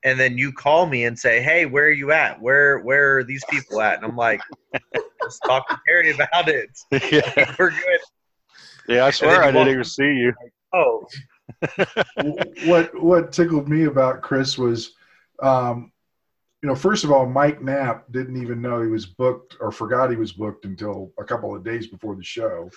[0.03, 3.23] and then you call me and say hey where are you at where where are
[3.23, 4.41] these people at and i'm like
[5.21, 7.99] let's talk to Terry about it yeah, we're good
[8.87, 9.05] yeah.
[9.05, 10.33] I swear I didn't even see you.
[10.73, 11.05] oh
[12.65, 14.93] what what tickled me about Chris was,
[15.41, 15.90] um,
[16.61, 20.11] you know, first of all, Mike Knapp didn't even know he was booked or forgot
[20.11, 22.69] he was booked until a couple of days before the show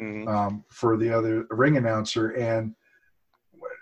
[0.00, 0.26] Mhm.
[0.28, 2.30] um, for the other ring announcer.
[2.30, 2.74] And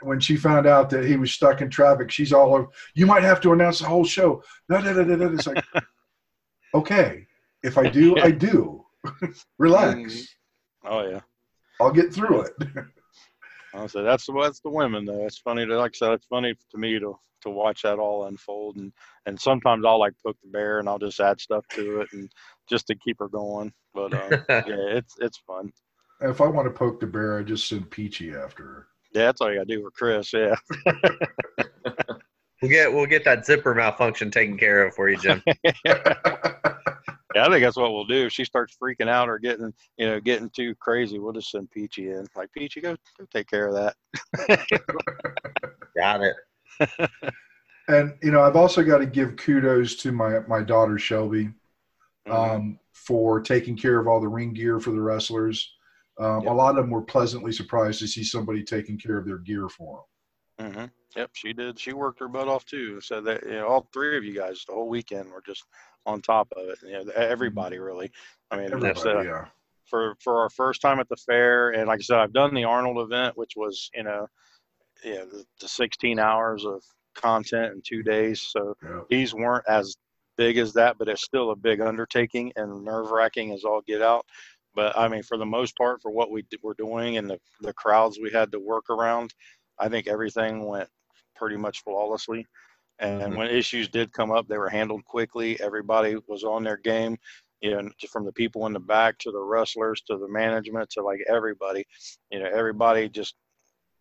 [0.02, 2.66] when she found out that he was stuck in traffic, she's all over.
[2.94, 4.42] You might have to announce the whole show.
[4.68, 5.32] No, no, no, no, no.
[5.32, 5.64] It's like,
[6.74, 7.26] okay,
[7.62, 8.84] if I do, I do.
[9.58, 9.96] Relax.
[10.00, 10.28] Mhm.
[10.84, 11.20] Oh yeah.
[11.80, 12.52] I'll get through it.
[13.74, 15.26] I said that's that's the women though.
[15.26, 18.26] It's funny to like I said, it's funny to me to to watch that all
[18.26, 18.92] unfold and
[19.26, 22.30] and sometimes I'll like poke the bear and I'll just add stuff to it and
[22.68, 23.72] just to keep her going.
[23.94, 25.72] But uh, yeah, it's it's fun.
[26.20, 28.86] if I want to poke the bear, I just send Peachy after her.
[29.12, 30.32] Yeah, that's all you gotta do for Chris.
[30.32, 30.56] Yeah.
[32.62, 35.42] we'll get we'll get that zipper malfunction taken care of for you, Jim.
[37.34, 38.26] Yeah, I think that's what we'll do.
[38.26, 41.70] If she starts freaking out or getting, you know, getting too crazy, we'll just send
[41.70, 42.26] Peachy in.
[42.36, 43.96] Like, Peachy, go, go take care of that.
[45.96, 46.36] Got it.
[47.88, 51.50] and you know, I've also got to give kudos to my my daughter Shelby
[52.26, 52.54] Mm-hmm.
[52.56, 55.74] um, for taking care of all the ring gear for the wrestlers.
[56.18, 56.52] Um, Yep.
[56.52, 59.68] A lot of them were pleasantly surprised to see somebody taking care of their gear
[59.68, 60.04] for
[60.58, 60.72] them.
[60.72, 60.84] hmm
[61.16, 61.78] Yep, she did.
[61.78, 63.00] She worked her butt off too.
[63.00, 65.64] So that you know, all three of you guys the whole weekend were just
[66.06, 66.78] on top of it.
[66.82, 67.10] You know, mm-hmm.
[67.14, 68.10] everybody really.
[68.50, 69.46] I mean, Everybody, yeah.
[69.86, 72.64] for for our first time at the fair, and like I said, I've done the
[72.64, 74.26] Arnold event, which was you know,
[75.04, 76.82] yeah, the, the 16 hours of
[77.14, 78.42] content in two days.
[78.42, 79.00] So yeah.
[79.08, 79.96] these weren't as
[80.36, 84.02] big as that, but it's still a big undertaking and nerve wracking as all get
[84.02, 84.26] out.
[84.74, 87.38] But I mean, for the most part, for what we d- were doing and the,
[87.60, 89.32] the crowds we had to work around,
[89.78, 90.88] I think everything went
[91.36, 92.46] pretty much flawlessly.
[92.98, 93.36] And Mhm.
[93.36, 95.60] when issues did come up, they were handled quickly.
[95.60, 97.18] Everybody was on their game,
[97.60, 101.02] you know, from the people in the back to the wrestlers to the management to
[101.02, 101.84] like everybody.
[102.30, 103.34] You know, everybody just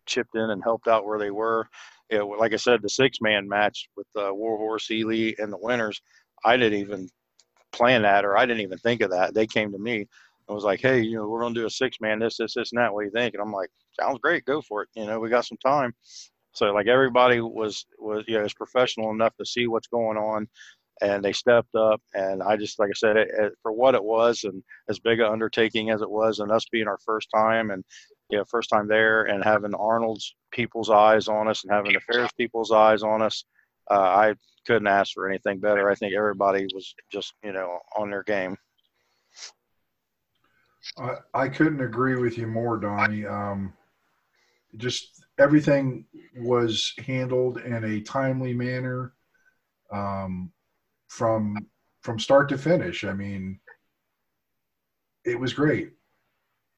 [0.06, 1.68] chipped in and helped out where they were.
[2.10, 5.58] You know, like I said, the six man match with uh, Warhorse, Ely, and the
[5.58, 6.00] winners,
[6.44, 7.08] I didn't even
[7.72, 9.34] plan that or I didn't even think of that.
[9.34, 10.06] They came to me
[10.48, 12.54] and was like, hey, you know, we're going to do a six man, this, this,
[12.54, 12.92] this, and that.
[12.92, 13.34] What do you think?
[13.34, 14.44] And I'm like, sounds great.
[14.44, 14.88] Go for it.
[14.94, 15.94] You know, we got some time.
[16.54, 20.48] So like everybody was, was, you know, is professional enough to see what's going on
[21.02, 22.00] and they stepped up.
[22.14, 25.20] And I just, like I said, it, it, for what it was and as big
[25.20, 27.84] an undertaking as it was and us being our first time and,
[28.30, 32.00] you know, first time there and having Arnold's people's eyes on us and having the
[32.00, 33.44] Ferris people's eyes on us,
[33.90, 34.34] uh, I
[34.66, 35.90] couldn't ask for anything better.
[35.90, 38.56] I think everybody was just, you know, on their game.
[40.98, 43.26] I, I couldn't agree with you more, Donnie.
[43.26, 43.72] Um,
[44.76, 46.04] just everything
[46.36, 49.12] was handled in a timely manner
[49.92, 50.50] um,
[51.08, 51.66] from
[52.02, 53.04] from start to finish.
[53.04, 53.58] I mean,
[55.24, 55.92] it was great.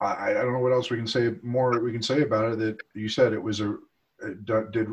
[0.01, 2.59] I, I don't know what else we can say more we can say about it.
[2.59, 3.77] That you said it was a
[4.21, 4.89] it did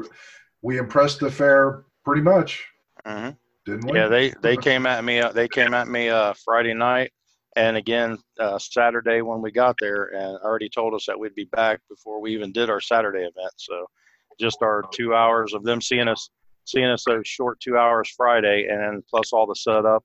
[0.62, 2.66] we impressed the fair pretty much,
[3.06, 3.30] hmm
[3.66, 3.98] didn't we?
[3.98, 5.20] Yeah, they they came at me.
[5.20, 7.12] Uh, they came at me uh, Friday night,
[7.56, 11.46] and again uh, Saturday when we got there, and already told us that we'd be
[11.46, 13.54] back before we even did our Saturday event.
[13.58, 13.88] So,
[14.40, 16.30] just our two hours of them seeing us,
[16.66, 20.04] seeing us those short two hours Friday, and plus all the setup,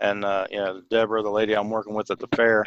[0.00, 2.64] and uh, you know Deborah, the lady I'm working with at the fair,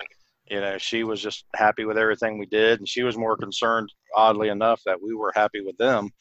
[0.49, 3.91] you know she was just happy with everything we did, and she was more concerned,
[4.15, 6.11] oddly enough, that we were happy with them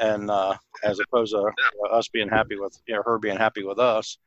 [0.00, 1.50] and uh, as opposed to
[1.90, 4.18] us being happy with you know her being happy with us.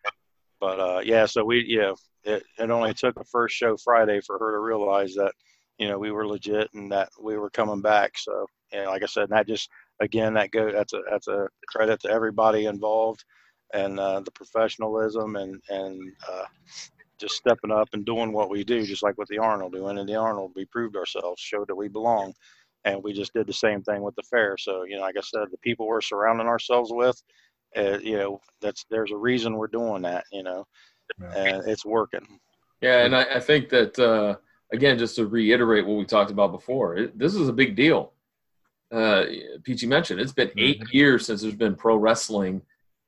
[0.60, 1.94] But uh, yeah, so we yeah
[2.24, 5.34] it, it only took the first show Friday for her to realize that
[5.78, 8.18] you know we were legit and that we were coming back.
[8.18, 9.70] So yeah, like I said, and that just
[10.02, 13.24] again that go that's a that's a credit to everybody involved
[13.74, 16.46] and uh, the professionalism and and uh,
[17.20, 19.98] just stepping up and doing what we do, just like with the Arnold doing.
[19.98, 22.34] And the Arnold, we proved ourselves, showed that we belong
[22.86, 24.58] and we just did the same thing with the fair.
[24.58, 27.22] So you know, like I said, the people we're surrounding ourselves with,
[27.78, 30.66] uh, you know, that's there's a reason we're doing that, you know,
[31.20, 31.34] Yeah.
[31.36, 32.26] and it's working.
[32.82, 34.38] Yeah, and I, I think that uh,
[34.74, 38.14] again, just to reiterate what we talked about before, it, this is a big deal.
[38.92, 39.26] Uh,
[39.64, 42.62] Peachy mentioned it's been 8 years since there's been pro wrestling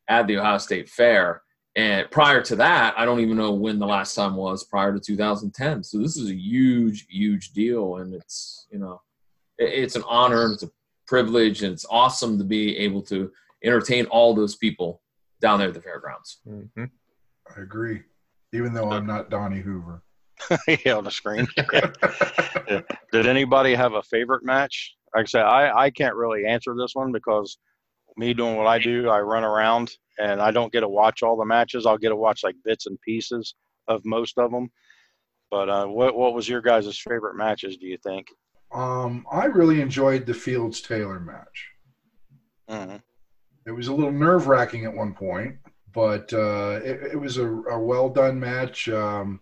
[0.07, 1.41] at the Ohio State Fair,
[1.75, 4.63] and prior to that, I don't even know when the last time was.
[4.65, 9.01] Prior to 2010, so this is a huge, huge deal, and it's you know,
[9.57, 10.69] it, it's an honor and it's a
[11.07, 13.31] privilege, and it's awesome to be able to
[13.63, 15.01] entertain all those people
[15.39, 16.39] down there at the fairgrounds.
[16.47, 16.89] Mhm.
[17.55, 18.03] I agree.
[18.53, 20.03] Even though I'm not Donnie Hoover.
[20.85, 21.47] yeah, on the screen.
[21.73, 22.81] Yeah.
[23.11, 24.95] Did anybody have a favorite match?
[25.15, 27.57] Like I said, I, I can't really answer this one because
[28.17, 31.37] me doing what I do, I run around and I don't get to watch all
[31.37, 31.85] the matches.
[31.85, 33.55] I'll get to watch like bits and pieces
[33.87, 34.69] of most of them.
[35.49, 37.77] But uh, what what was your guys' favorite matches?
[37.77, 38.27] Do you think?
[38.73, 41.67] Um, I really enjoyed the Fields Taylor match.
[42.69, 42.95] hmm
[43.65, 45.57] It was a little nerve wracking at one point,
[45.93, 48.89] but uh, it, it was a, a well done match.
[48.89, 49.39] Um,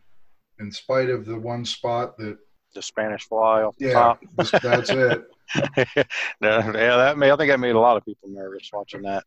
[0.60, 2.38] in spite of the one spot that,
[2.76, 4.20] The Spanish Fly off the yeah, top.
[4.62, 5.24] that's it.
[5.78, 6.04] yeah,
[6.42, 9.24] that made, I think that made a lot of people nervous watching that.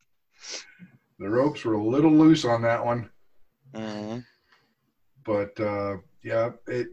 [1.19, 3.11] The ropes were a little loose on that one,
[3.75, 4.19] hmm
[5.25, 6.89] but uh, yeah, it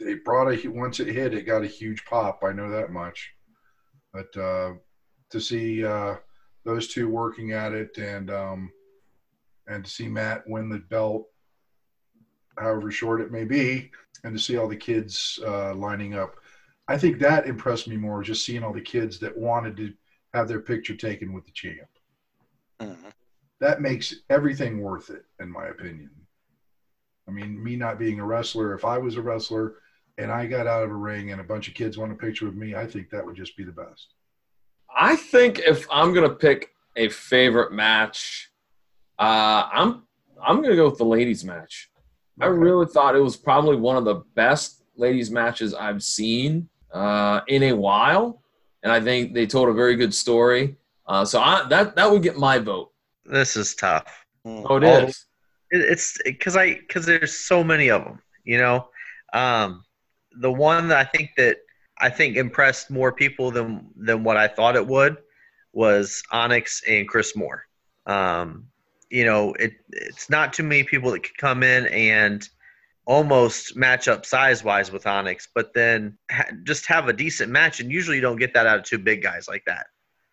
[0.00, 2.42] it brought a once it hit, it got a huge pop.
[2.44, 3.32] I know that much.
[4.12, 4.74] But uh,
[5.30, 6.16] to see uh,
[6.66, 8.70] those two working at it, and um,
[9.68, 11.26] and to see Matt win the belt,
[12.58, 13.90] however short it may be,
[14.24, 16.36] and to see all the kids uh, lining up,
[16.88, 19.94] I think that impressed me more, just seeing all the kids that wanted to
[20.34, 21.88] have their picture taken with the champ.
[22.80, 23.12] Mhm.
[23.60, 26.10] That makes everything worth it, in my opinion.
[27.28, 29.76] I mean, me not being a wrestler, if I was a wrestler
[30.18, 32.44] and I got out of a ring and a bunch of kids want a picture
[32.44, 34.14] with me, I think that would just be the best.
[34.94, 38.50] I think if I'm gonna pick a favorite match,
[39.18, 40.02] uh, I'm
[40.42, 41.90] I'm gonna go with the ladies match.
[42.40, 47.40] I really thought it was probably one of the best ladies matches I've seen uh,
[47.48, 48.42] in a while,
[48.82, 50.76] and I think they told a very good story.
[51.06, 52.92] Uh, so I, that that would get my vote.
[53.24, 54.26] This is tough.
[54.44, 55.26] Oh, it All- is.
[55.70, 58.20] It, it's because I because there's so many of them.
[58.44, 58.88] You know,
[59.32, 59.84] um,
[60.40, 61.58] the one that I think that
[61.98, 65.16] I think impressed more people than than what I thought it would
[65.72, 67.64] was Onyx and Chris Moore.
[68.06, 68.66] Um,
[69.10, 72.48] you know, it it's not too many people that could come in and
[73.06, 77.78] almost match up size wise with Onyx, but then ha- just have a decent match.
[77.80, 79.86] And usually you don't get that out of two big guys like that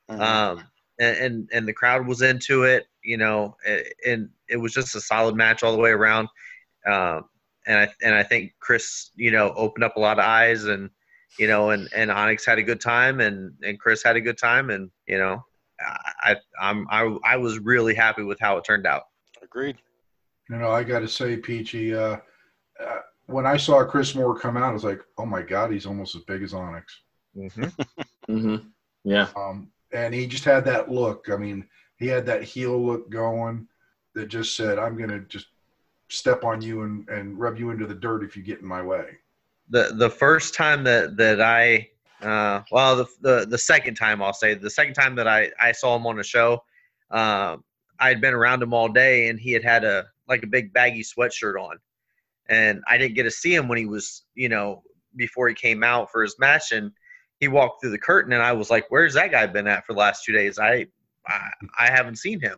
[0.09, 0.19] Mhm.
[0.19, 0.63] um,
[0.99, 3.55] and, and and the crowd was into it, you know,
[4.05, 6.27] and it was just a solid match all the way around.
[6.85, 7.29] Um,
[7.65, 10.89] and I and I think Chris, you know, opened up a lot of eyes, and
[11.37, 14.37] you know, and and Onyx had a good time, and and Chris had a good
[14.37, 15.43] time, and you know,
[16.23, 19.03] I I'm I I was really happy with how it turned out.
[19.41, 19.77] Agreed.
[20.49, 22.17] You know, I got to say, Peachy, uh,
[22.79, 25.85] uh, when I saw Chris Moore come out, I was like, oh my God, he's
[25.85, 27.01] almost as big as Onyx.
[27.35, 27.63] Mm-hmm.
[28.29, 28.67] mm-hmm.
[29.03, 29.27] Yeah.
[29.35, 31.29] Um, and he just had that look.
[31.31, 31.65] I mean,
[31.97, 33.67] he had that heel look going
[34.15, 35.47] that just said, I'm going to just
[36.09, 38.81] step on you and, and rub you into the dirt if you get in my
[38.81, 39.17] way.
[39.69, 41.89] The the first time that that I
[42.21, 45.71] uh, well the, the the second time I'll say the second time that I I
[45.71, 46.63] saw him on a show
[47.11, 47.63] um,
[47.99, 50.73] I had been around him all day and he had had a like a big
[50.73, 51.77] baggy sweatshirt on.
[52.49, 54.83] And I didn't get to see him when he was you know
[55.15, 56.91] before he came out for his match and
[57.39, 59.93] he walked through the curtain and I was like where's that guy been at for
[59.93, 60.59] the last two days?
[60.59, 60.87] I
[61.27, 61.49] I,
[61.79, 62.57] I haven't seen him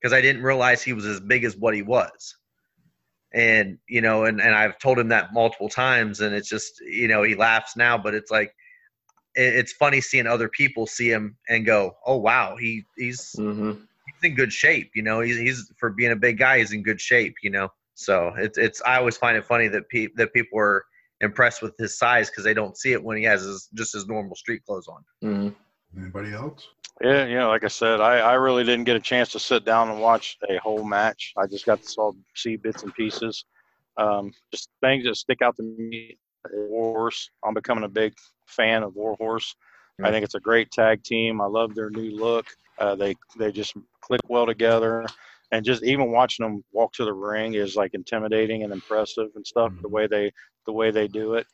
[0.00, 2.36] because I didn't realize he was as big as what he was
[3.32, 7.08] and you know and, and i've told him that multiple times and it's just you
[7.08, 8.54] know he laughs now but it's like
[9.34, 13.72] it, it's funny seeing other people see him and go oh wow he he's hmm
[13.72, 16.82] he's in good shape you know he's, he's for being a big guy he's in
[16.82, 17.68] good shape you know?
[17.94, 20.84] So it's it's i always find it funny that pe- that people are
[21.22, 24.06] impressed with his size because they don't see it when he has his, just his
[24.06, 25.02] normal street clothes on.
[25.22, 25.48] Hmm
[25.96, 26.66] Anybody else?
[27.02, 29.66] Yeah, you know, like I said, I, I really didn't get a chance to sit
[29.66, 31.34] down and watch a whole match.
[31.36, 33.44] I just got to saw, see bits and pieces.
[33.98, 36.16] Um, just things that stick out to me.
[36.52, 37.30] Warhorse.
[37.44, 38.14] I'm becoming a big
[38.46, 39.54] fan of Warhorse.
[40.02, 41.40] I think it's a great tag team.
[41.40, 42.46] I love their new look.
[42.78, 45.06] Uh, they they just click well together,
[45.52, 49.46] and just even watching them walk to the ring is like intimidating and impressive and
[49.46, 49.72] stuff.
[49.80, 50.32] The way they
[50.66, 51.46] the way they do it.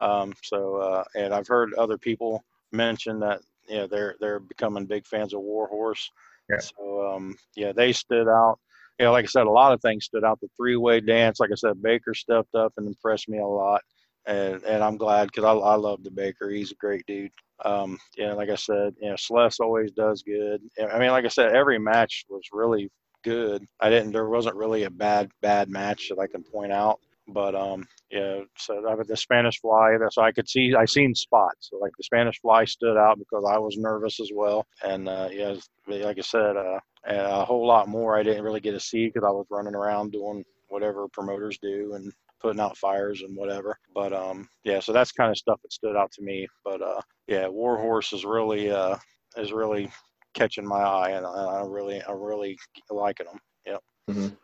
[0.00, 3.40] Um, so uh, and I've heard other people mention that
[3.74, 6.10] know they're they're becoming big fans of Warhorse.
[6.48, 6.58] Yeah.
[6.58, 8.58] So um, yeah, they stood out.
[8.98, 10.40] You know, like I said, a lot of things stood out.
[10.40, 13.82] The three way dance, like I said, Baker stepped up and impressed me a lot,
[14.26, 16.48] and and I'm glad because I I love the Baker.
[16.48, 17.30] He's a great dude.
[17.64, 20.60] Um, yeah, like I said, you know, Celeste always does good.
[20.78, 22.90] I mean, like I said, every match was really
[23.24, 23.66] good.
[23.80, 24.12] I didn't.
[24.12, 27.00] There wasn't really a bad bad match that I can point out.
[27.28, 28.40] But um, yeah.
[28.56, 30.74] So I with the Spanish Fly, that's I could see.
[30.74, 31.70] I seen spots.
[31.70, 34.64] So like the Spanish Fly stood out because I was nervous as well.
[34.84, 35.54] And uh, yeah,
[35.88, 39.24] like I said, uh, a whole lot more I didn't really get to see because
[39.24, 43.76] I was running around doing whatever promoters do and putting out fires and whatever.
[43.94, 44.80] But um, yeah.
[44.80, 46.46] So that's kind of stuff that stood out to me.
[46.64, 48.96] But uh, yeah, Warhorse is really uh,
[49.36, 49.90] is really
[50.34, 52.56] catching my eye, and I, I really I really
[52.90, 53.38] liking them.
[53.66, 53.82] Yep.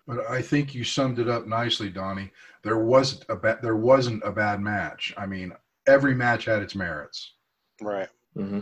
[0.06, 2.32] But I think you summed it up nicely, Donnie.
[2.62, 5.14] There wasn't a ba- there wasn't a bad match.
[5.16, 5.52] I mean,
[5.86, 7.34] every match had its merits,
[7.80, 8.08] Right.
[8.36, 8.60] hmm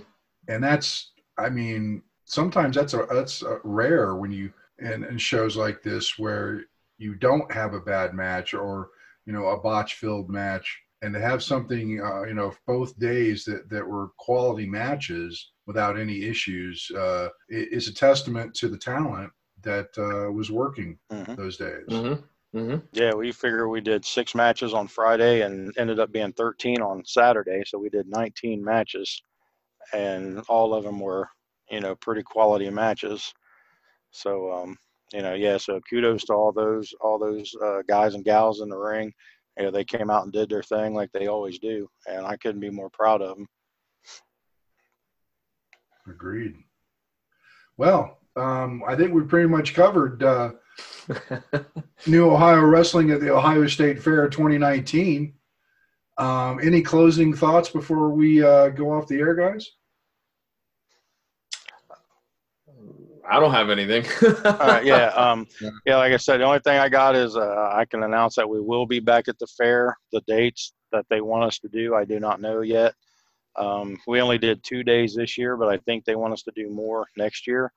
[0.48, 5.56] and that's I mean sometimes that's a that's a rare when you and in shows
[5.56, 6.64] like this where
[6.98, 8.90] you don't have a bad match or
[9.26, 13.44] you know a botch filled match and to have something uh, you know both days
[13.44, 19.30] that that were quality matches without any issues uh, is a testament to the talent
[19.62, 21.84] that uh, was working hmm those days.
[21.88, 22.14] hmm
[22.52, 26.80] hmm Yeah, we figure we did six matches on Friday and ended up being 13
[26.80, 27.62] on Saturday.
[27.66, 29.22] So we did 19 matches,
[29.92, 31.28] and all of them were,
[31.70, 33.32] you know, pretty quality matches.
[34.10, 34.76] So, um,
[35.12, 35.56] you know, yeah.
[35.56, 39.12] So kudos to all those all those uh, guys and gals in the ring.
[39.58, 42.36] You know, they came out and did their thing like they always do, and I
[42.36, 43.46] couldn't be more proud of them.
[46.06, 46.54] Agreed.
[47.76, 50.52] Well, um, I think we pretty much covered uh,
[52.06, 55.34] New Ohio Wrestling at the Ohio State Fair 2019.
[56.18, 59.70] Um, any closing thoughts before we uh, go off the air, guys?
[63.30, 64.04] I don't have anything.
[64.44, 65.46] All right, yeah, um,
[65.86, 65.96] yeah.
[65.96, 68.60] Like I said, the only thing I got is uh, I can announce that we
[68.60, 69.96] will be back at the fair.
[70.12, 72.94] The dates that they want us to do, I do not know yet.
[73.56, 76.52] Um, we only did two days this year, but I think they want us to
[76.56, 77.72] do more next year.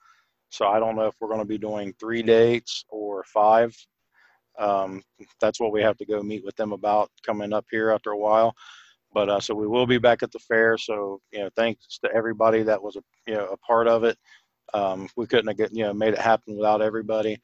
[0.54, 3.76] So I don't know if we're going to be doing three dates or five.
[4.60, 5.02] Um,
[5.42, 8.18] that's what we have to go meet with them about coming up here after a
[8.18, 8.54] while.
[9.16, 10.78] But uh, so we will be back at the fair.
[10.78, 14.16] So you know, thanks to everybody that was a you know a part of it.
[14.76, 17.42] Um, we couldn't have get, you know made it happen without everybody.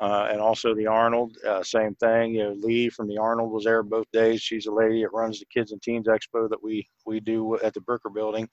[0.00, 2.34] Uh, and also the Arnold, uh, same thing.
[2.34, 4.40] You know, Lee from the Arnold was there both days.
[4.40, 7.74] She's a lady that runs the Kids and Teens Expo that we we do at
[7.74, 8.48] the Bricker Building,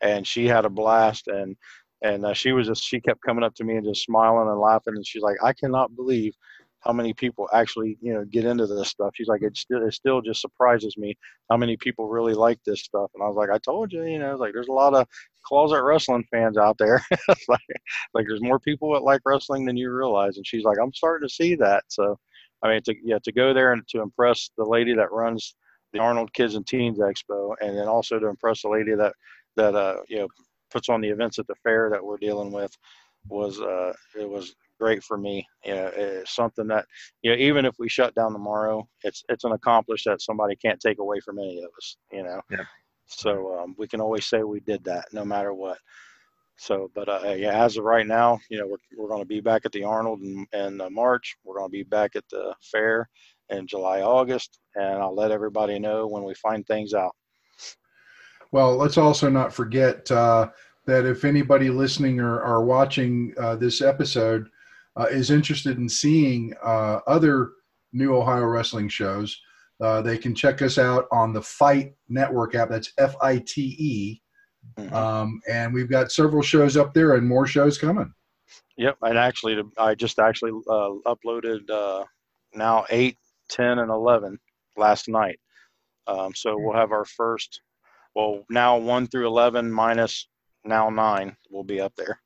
[0.00, 1.28] and she had a blast.
[1.28, 1.54] And
[2.02, 4.60] and uh, she was just she kept coming up to me and just smiling and
[4.60, 4.94] laughing.
[4.96, 6.34] And she's like, I cannot believe
[6.80, 9.12] how many people actually you know get into this stuff.
[9.14, 11.16] She's like, it still it still just surprises me
[11.50, 13.10] how many people really like this stuff.
[13.14, 15.06] And I was like, I told you, you know, like there's a lot of
[15.44, 17.02] closet wrestling fans out there.
[17.48, 17.60] like
[18.14, 20.36] like there's more people that like wrestling than you realize.
[20.36, 21.84] And she's like, I'm starting to see that.
[21.88, 22.18] So
[22.62, 25.54] I mean, to yeah, to go there and to impress the lady that runs
[25.92, 29.14] the Arnold Kids and Teens Expo, and then also to impress the lady that
[29.56, 30.28] that uh you know
[30.70, 32.76] puts on the events at the fair that we're dealing with
[33.28, 35.46] was uh it was great for me.
[35.64, 36.86] You know, it's something that
[37.22, 40.80] you know, even if we shut down tomorrow, it's it's an accomplishment that somebody can't
[40.80, 41.96] take away from any of us.
[42.12, 42.64] You know, Yeah.
[43.06, 45.78] so um, we can always say we did that, no matter what.
[46.58, 49.40] So, but uh, yeah, as of right now, you know, we're we're going to be
[49.40, 51.36] back at the Arnold in, in uh, March.
[51.44, 53.08] We're going to be back at the fair
[53.50, 57.14] in July, August, and I'll let everybody know when we find things out.
[58.56, 60.48] Well, let's also not forget uh,
[60.86, 64.48] that if anybody listening or, or watching uh, this episode
[64.98, 67.50] uh, is interested in seeing uh, other
[67.92, 69.38] New Ohio wrestling shows,
[69.82, 72.70] uh, they can check us out on the Fight Network app.
[72.70, 74.22] That's F I T E.
[74.78, 74.90] Mhm.
[74.90, 78.10] Um, and we've got several shows up there and more shows coming.
[78.78, 82.04] Yep, and actually, I just actually uh, uploaded uh,
[82.54, 83.18] now eight,
[83.50, 84.38] ten, and eleven
[84.78, 85.38] last night.
[86.06, 87.60] Um, so we'll have our first.
[88.16, 90.26] Well, now one through eleven minus
[90.64, 92.18] now nine will be up there.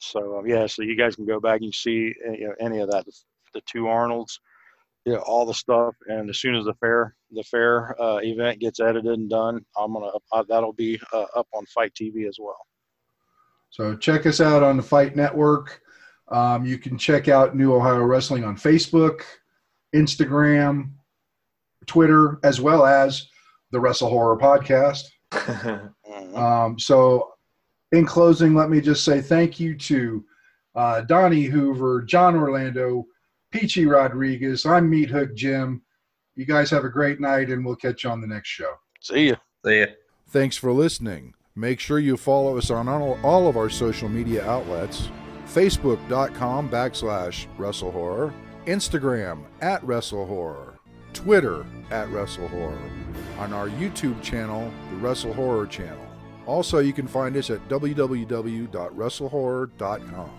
[0.00, 2.80] So um, yeah, so you guys can go back and see uh, you know, any
[2.80, 3.06] of that.
[3.54, 4.40] The two Arnolds,
[5.04, 5.94] yeah, all the stuff.
[6.08, 9.92] And as soon as the fair the fair uh, event gets edited and done, I'm
[9.92, 12.58] gonna uh, that'll be uh, up on FITE TV as well.
[13.70, 15.80] So check us out on the Fight Network.
[16.26, 19.20] Um, you can check out New Ohio Wrestling on Facebook,
[19.94, 20.90] Instagram,
[21.86, 23.28] Twitter, as well as
[23.74, 25.02] the Wrestle Horror Podcast.
[26.04, 26.36] Mhm.
[26.38, 27.32] Um, so,
[27.90, 30.24] in closing, let me just say thank you to
[30.76, 33.04] uh, Donnie Hoover, John Orlando,
[33.50, 34.64] Peachy Rodriguez.
[34.64, 35.82] I'm Meat Hook Jim.
[36.36, 38.72] You guys have a great night, and we'll catch you on the next show.
[39.00, 39.36] See ya.
[39.64, 39.86] See ya.
[40.28, 41.34] Thanks for listening.
[41.56, 45.08] Make sure you follow us on all, all of our social media outlets
[45.46, 48.32] Facebook.com backslash Wrestle Horror,
[48.66, 50.73] Instagram at Wrestle Horror,
[51.14, 52.90] Twitter at Wrestle Horror,
[53.38, 56.04] on our YouTube channel, the Wrestle Horror channel.
[56.46, 60.30] Also, you can find us at www.wrestlehorror.com.